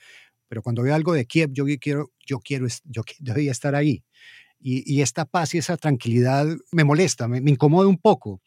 pero 0.47 0.61
cuando 0.61 0.83
veo 0.83 0.93
algo 0.93 1.13
de 1.13 1.25
Kiev, 1.25 1.51
yo 1.53 1.65
quiero, 1.79 2.11
yo 2.25 2.39
quiero, 2.39 2.67
yo 2.85 3.03
debería 3.19 3.51
estar 3.51 3.75
ahí. 3.75 4.03
Y, 4.63 5.01
esta 5.01 5.25
paz 5.25 5.55
y 5.55 5.57
esa 5.57 5.75
tranquilidad 5.75 6.45
me 6.71 6.83
molesta, 6.83 7.27
me 7.27 7.39
incomoda 7.49 7.87
un 7.87 7.97
poco. 7.97 8.41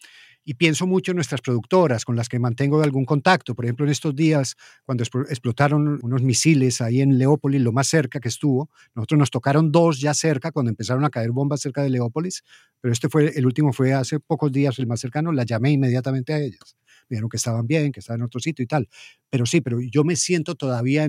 Y 0.47 0.55
pienso 0.55 0.87
mucho 0.87 1.13
en 1.13 1.17
nuestras 1.17 1.41
productoras 1.41 2.05
con 2.05 2.17
las 2.17 2.29
que 2.29 2.39
mantengo 2.39 2.83
algún 2.83 3.07
contacto. 3.07 3.55
Por 3.55 3.65
ejemplo, 3.65 3.87
en 3.87 3.93
estos 3.93 4.15
días, 4.15 4.57
cuando 4.85 5.03
explo- 5.03 5.27
explotaron 5.29 5.99
unos 6.03 6.23
misiles 6.23 6.81
ahí 6.83 7.01
en 7.01 7.17
Leópolis, 7.19 7.63
lo 7.63 7.73
más 7.73 7.89
cerca 7.89 8.21
que 8.21 8.29
estuvo, 8.29 8.71
nosotros 8.95 9.19
nos 9.19 9.31
tocaron 9.31 9.73
dos 9.73 10.01
ya 10.01 10.13
cerca 10.13 10.53
cuando 10.53 10.71
empezaron 10.71 11.05
a 11.05 11.11
caer 11.11 11.31
bombas 11.31 11.61
cerca 11.61 11.83
de 11.83 11.91
Leópolis, 11.91 12.43
pero 12.81 12.93
este 12.93 13.09
fue, 13.09 13.33
el 13.37 13.47
último 13.47 13.73
fue 13.73 13.95
hace 13.95 14.21
pocos 14.21 14.53
días, 14.53 14.79
el 14.79 14.87
más 14.87 15.01
cercano, 15.01 15.33
la 15.33 15.45
llamé 15.45 15.73
inmediatamente 15.73 16.35
a 16.35 16.39
ellas. 16.39 16.77
Me 17.09 17.21
que 17.29 17.37
estaban 17.37 17.67
bien, 17.67 17.93
que 17.93 18.01
estaban 18.01 18.21
en 18.21 18.27
otro 18.27 18.41
sitio 18.41 18.63
y 18.63 18.67
tal. 18.67 18.89
Pero 19.31 19.47
sí, 19.47 19.61
pero 19.61 19.79
yo 19.81 20.05
me 20.05 20.17
siento 20.17 20.55
todavía 20.55 21.07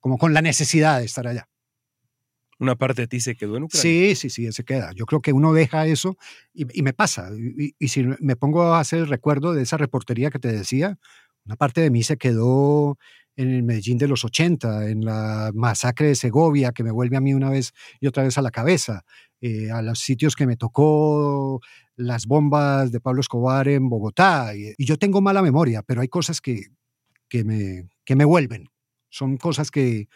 como 0.00 0.18
con 0.18 0.34
la 0.34 0.42
necesidad 0.42 0.98
de 0.98 1.06
estar 1.06 1.26
allá. 1.26 1.49
Una 2.60 2.76
parte 2.76 3.02
de 3.02 3.08
ti 3.08 3.20
se 3.20 3.34
quedó 3.36 3.56
en 3.56 3.64
Ucrania. 3.64 3.82
Sí, 3.82 4.14
sí, 4.14 4.30
sí, 4.30 4.52
se 4.52 4.64
queda. 4.64 4.92
Yo 4.94 5.06
creo 5.06 5.20
que 5.22 5.32
uno 5.32 5.52
deja 5.52 5.86
eso 5.86 6.16
y, 6.54 6.66
y 6.78 6.82
me 6.82 6.92
pasa. 6.92 7.30
Y, 7.36 7.74
y- 7.78 7.88
si 7.88 8.04
me 8.20 8.36
pongo 8.36 8.62
a 8.74 8.80
hacer 8.80 9.00
el 9.00 9.08
recuerdo 9.08 9.52
de 9.54 9.62
esa 9.62 9.76
reportería 9.78 10.30
que 10.30 10.38
te 10.38 10.52
decía, 10.52 10.98
una 11.44 11.56
parte 11.56 11.80
de 11.80 11.90
mí 11.90 12.02
se 12.02 12.16
quedó 12.18 12.98
en 13.36 13.50
el 13.50 13.62
Medellín 13.62 13.96
de 13.98 14.08
los 14.08 14.24
80, 14.24 14.88
en 14.90 15.04
la 15.04 15.50
masacre 15.54 16.08
de 16.08 16.14
Segovia, 16.14 16.72
que 16.72 16.84
me 16.84 16.90
vuelve 16.90 17.16
a 17.16 17.20
mí 17.20 17.32
una 17.32 17.48
vez 17.50 17.72
y 18.00 18.06
otra 18.06 18.24
vez 18.24 18.36
a 18.36 18.42
la 18.42 18.50
cabeza, 18.50 19.04
eh, 19.40 19.70
a 19.70 19.80
los 19.82 20.00
sitios 20.00 20.36
que 20.36 20.46
me 20.46 20.56
tocó, 20.56 21.60
las 21.96 22.26
bombas 22.26 22.92
de 22.92 23.00
Pablo 23.00 23.20
Escobar 23.22 23.68
en 23.68 23.88
Bogotá. 23.88 24.54
Y, 24.54 24.74
y 24.76 24.84
yo 24.84 24.98
tengo 24.98 25.22
mala 25.22 25.40
memoria, 25.42 25.82
pero 25.82 26.02
hay 26.02 26.08
cosas 26.08 26.40
que, 26.42 26.64
que, 27.28 27.44
me, 27.44 27.88
que 28.04 28.16
me 28.16 28.24
vuelven. 28.24 28.68
Son 29.10 29.36
cosas 29.36 29.70
que 29.70 30.08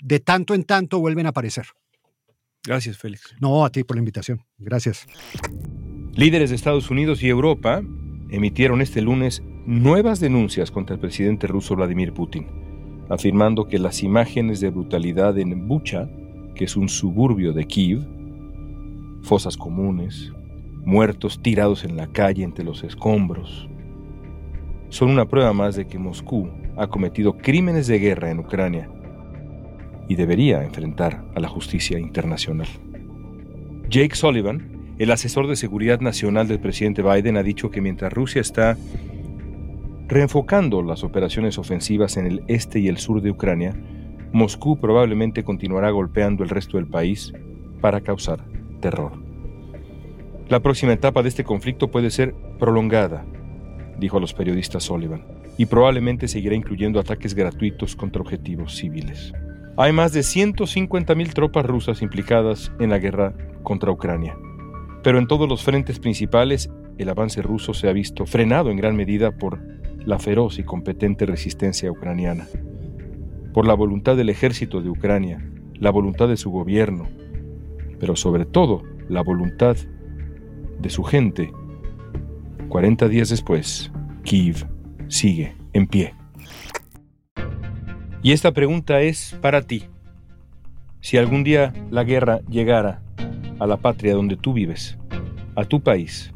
de 0.00 0.20
tanto 0.20 0.54
en 0.54 0.64
tanto 0.64 1.00
vuelven 1.00 1.26
a 1.26 1.30
aparecer. 1.30 1.66
Gracias, 2.64 2.98
Félix. 2.98 3.34
No, 3.40 3.64
a 3.64 3.70
ti 3.70 3.84
por 3.84 3.96
la 3.96 4.00
invitación. 4.00 4.44
Gracias. 4.58 5.06
Líderes 6.14 6.50
de 6.50 6.56
Estados 6.56 6.90
Unidos 6.90 7.22
y 7.22 7.28
Europa 7.28 7.82
emitieron 8.30 8.82
este 8.82 9.00
lunes 9.00 9.42
nuevas 9.66 10.20
denuncias 10.20 10.70
contra 10.70 10.94
el 10.94 11.00
presidente 11.00 11.46
ruso 11.46 11.76
Vladimir 11.76 12.12
Putin, 12.12 12.46
afirmando 13.08 13.68
que 13.68 13.78
las 13.78 14.02
imágenes 14.02 14.60
de 14.60 14.70
brutalidad 14.70 15.38
en 15.38 15.68
Bucha, 15.68 16.08
que 16.54 16.64
es 16.64 16.76
un 16.76 16.88
suburbio 16.88 17.52
de 17.52 17.66
Kiev, 17.66 18.06
fosas 19.22 19.56
comunes, 19.56 20.32
muertos 20.84 21.40
tirados 21.42 21.84
en 21.84 21.96
la 21.96 22.08
calle 22.08 22.44
entre 22.44 22.64
los 22.64 22.82
escombros, 22.82 23.68
son 24.90 25.10
una 25.10 25.28
prueba 25.28 25.52
más 25.52 25.76
de 25.76 25.86
que 25.86 25.98
Moscú 25.98 26.50
ha 26.76 26.86
cometido 26.88 27.36
crímenes 27.36 27.86
de 27.86 27.98
guerra 27.98 28.30
en 28.30 28.38
Ucrania 28.38 28.90
y 30.08 30.16
debería 30.16 30.64
enfrentar 30.64 31.24
a 31.34 31.40
la 31.40 31.48
justicia 31.48 31.98
internacional. 31.98 32.68
Jake 33.88 34.16
Sullivan, 34.16 34.94
el 34.98 35.10
asesor 35.10 35.46
de 35.46 35.56
seguridad 35.56 36.00
nacional 36.00 36.48
del 36.48 36.60
presidente 36.60 37.02
Biden, 37.02 37.36
ha 37.36 37.42
dicho 37.42 37.70
que 37.70 37.80
mientras 37.80 38.12
Rusia 38.12 38.40
está 38.40 38.76
reenfocando 40.08 40.82
las 40.82 41.04
operaciones 41.04 41.58
ofensivas 41.58 42.16
en 42.16 42.26
el 42.26 42.42
este 42.48 42.80
y 42.80 42.88
el 42.88 42.96
sur 42.96 43.20
de 43.20 43.30
Ucrania, 43.30 43.74
Moscú 44.32 44.78
probablemente 44.80 45.44
continuará 45.44 45.90
golpeando 45.90 46.42
el 46.42 46.50
resto 46.50 46.78
del 46.78 46.86
país 46.86 47.32
para 47.80 48.00
causar 48.00 48.44
terror. 48.80 49.12
La 50.48 50.60
próxima 50.60 50.94
etapa 50.94 51.22
de 51.22 51.28
este 51.28 51.44
conflicto 51.44 51.90
puede 51.90 52.10
ser 52.10 52.34
prolongada, 52.58 53.26
dijo 53.98 54.16
a 54.16 54.20
los 54.20 54.32
periodistas 54.32 54.84
Sullivan, 54.84 55.26
y 55.58 55.66
probablemente 55.66 56.28
seguirá 56.28 56.54
incluyendo 56.54 56.98
ataques 57.00 57.34
gratuitos 57.34 57.94
contra 57.94 58.22
objetivos 58.22 58.76
civiles. 58.76 59.32
Hay 59.80 59.92
más 59.92 60.12
de 60.12 60.22
150.000 60.22 61.32
tropas 61.34 61.64
rusas 61.64 62.02
implicadas 62.02 62.72
en 62.80 62.90
la 62.90 62.98
guerra 62.98 63.32
contra 63.62 63.92
Ucrania. 63.92 64.36
Pero 65.04 65.20
en 65.20 65.28
todos 65.28 65.48
los 65.48 65.62
frentes 65.62 66.00
principales, 66.00 66.68
el 66.98 67.08
avance 67.08 67.42
ruso 67.42 67.72
se 67.74 67.88
ha 67.88 67.92
visto 67.92 68.26
frenado 68.26 68.72
en 68.72 68.76
gran 68.76 68.96
medida 68.96 69.30
por 69.30 69.60
la 70.04 70.18
feroz 70.18 70.58
y 70.58 70.64
competente 70.64 71.26
resistencia 71.26 71.92
ucraniana, 71.92 72.48
por 73.54 73.68
la 73.68 73.74
voluntad 73.74 74.16
del 74.16 74.30
ejército 74.30 74.82
de 74.82 74.90
Ucrania, 74.90 75.48
la 75.74 75.90
voluntad 75.90 76.26
de 76.26 76.36
su 76.36 76.50
gobierno, 76.50 77.06
pero 78.00 78.16
sobre 78.16 78.46
todo 78.46 78.82
la 79.08 79.22
voluntad 79.22 79.76
de 80.80 80.90
su 80.90 81.04
gente. 81.04 81.52
40 82.68 83.08
días 83.08 83.28
después, 83.28 83.92
Kiev 84.24 84.66
sigue 85.06 85.54
en 85.72 85.86
pie. 85.86 86.17
Y 88.28 88.32
esta 88.32 88.52
pregunta 88.52 89.00
es 89.00 89.38
para 89.40 89.62
ti. 89.62 89.84
Si 91.00 91.16
algún 91.16 91.44
día 91.44 91.72
la 91.90 92.04
guerra 92.04 92.40
llegara 92.50 93.00
a 93.58 93.66
la 93.66 93.78
patria 93.78 94.12
donde 94.12 94.36
tú 94.36 94.52
vives, 94.52 94.98
a 95.56 95.64
tu 95.64 95.80
país, 95.80 96.30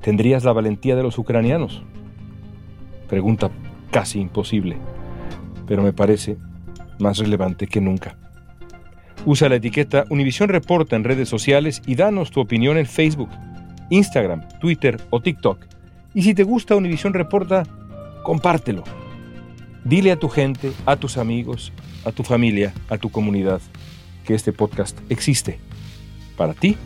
¿tendrías 0.00 0.42
la 0.42 0.52
valentía 0.52 0.96
de 0.96 1.04
los 1.04 1.16
ucranianos? 1.16 1.84
Pregunta 3.08 3.52
casi 3.92 4.18
imposible, 4.18 4.76
pero 5.68 5.80
me 5.80 5.92
parece 5.92 6.38
más 6.98 7.18
relevante 7.18 7.68
que 7.68 7.80
nunca. 7.80 8.18
Usa 9.24 9.48
la 9.48 9.54
etiqueta 9.54 10.06
Univisión 10.10 10.48
Reporta 10.48 10.96
en 10.96 11.04
redes 11.04 11.28
sociales 11.28 11.82
y 11.86 11.94
danos 11.94 12.32
tu 12.32 12.40
opinión 12.40 12.78
en 12.78 12.86
Facebook, 12.86 13.30
Instagram, 13.90 14.42
Twitter 14.58 15.00
o 15.10 15.20
TikTok. 15.20 15.66
Y 16.14 16.22
si 16.22 16.34
te 16.34 16.42
gusta 16.42 16.74
Univisión 16.74 17.14
Reporta, 17.14 17.62
compártelo. 18.24 18.82
Dile 19.84 20.12
a 20.12 20.18
tu 20.18 20.30
gente, 20.30 20.72
a 20.86 20.96
tus 20.96 21.18
amigos, 21.18 21.70
a 22.06 22.12
tu 22.12 22.22
familia, 22.22 22.72
a 22.88 22.96
tu 22.96 23.10
comunidad, 23.10 23.60
que 24.24 24.34
este 24.34 24.50
podcast 24.50 24.98
existe. 25.10 25.58
Para 26.38 26.54
ti 26.54 26.78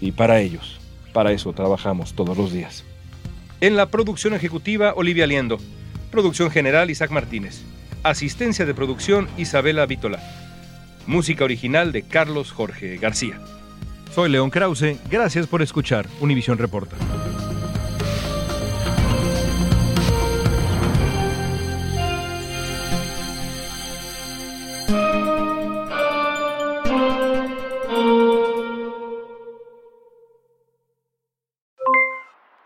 y 0.00 0.12
para 0.12 0.40
ellos. 0.40 0.78
Para 1.12 1.32
eso 1.32 1.52
trabajamos 1.52 2.14
todos 2.14 2.36
los 2.36 2.52
días. 2.52 2.84
En 3.60 3.74
la 3.74 3.90
producción 3.90 4.32
ejecutiva, 4.32 4.92
Olivia 4.94 5.26
Liendo. 5.26 5.58
Producción 6.12 6.50
general, 6.50 6.88
Isaac 6.88 7.10
Martínez. 7.10 7.62
Asistencia 8.04 8.64
de 8.64 8.74
producción, 8.74 9.28
Isabela 9.36 9.84
Vítola. 9.86 10.22
Música 11.08 11.42
original 11.42 11.90
de 11.90 12.02
Carlos 12.02 12.52
Jorge 12.52 12.96
García. 12.98 13.40
Soy 14.14 14.30
León 14.30 14.50
Krause. 14.50 14.98
Gracias 15.10 15.48
por 15.48 15.62
escuchar 15.62 16.06
Univisión 16.20 16.58
Reporta. 16.58 16.96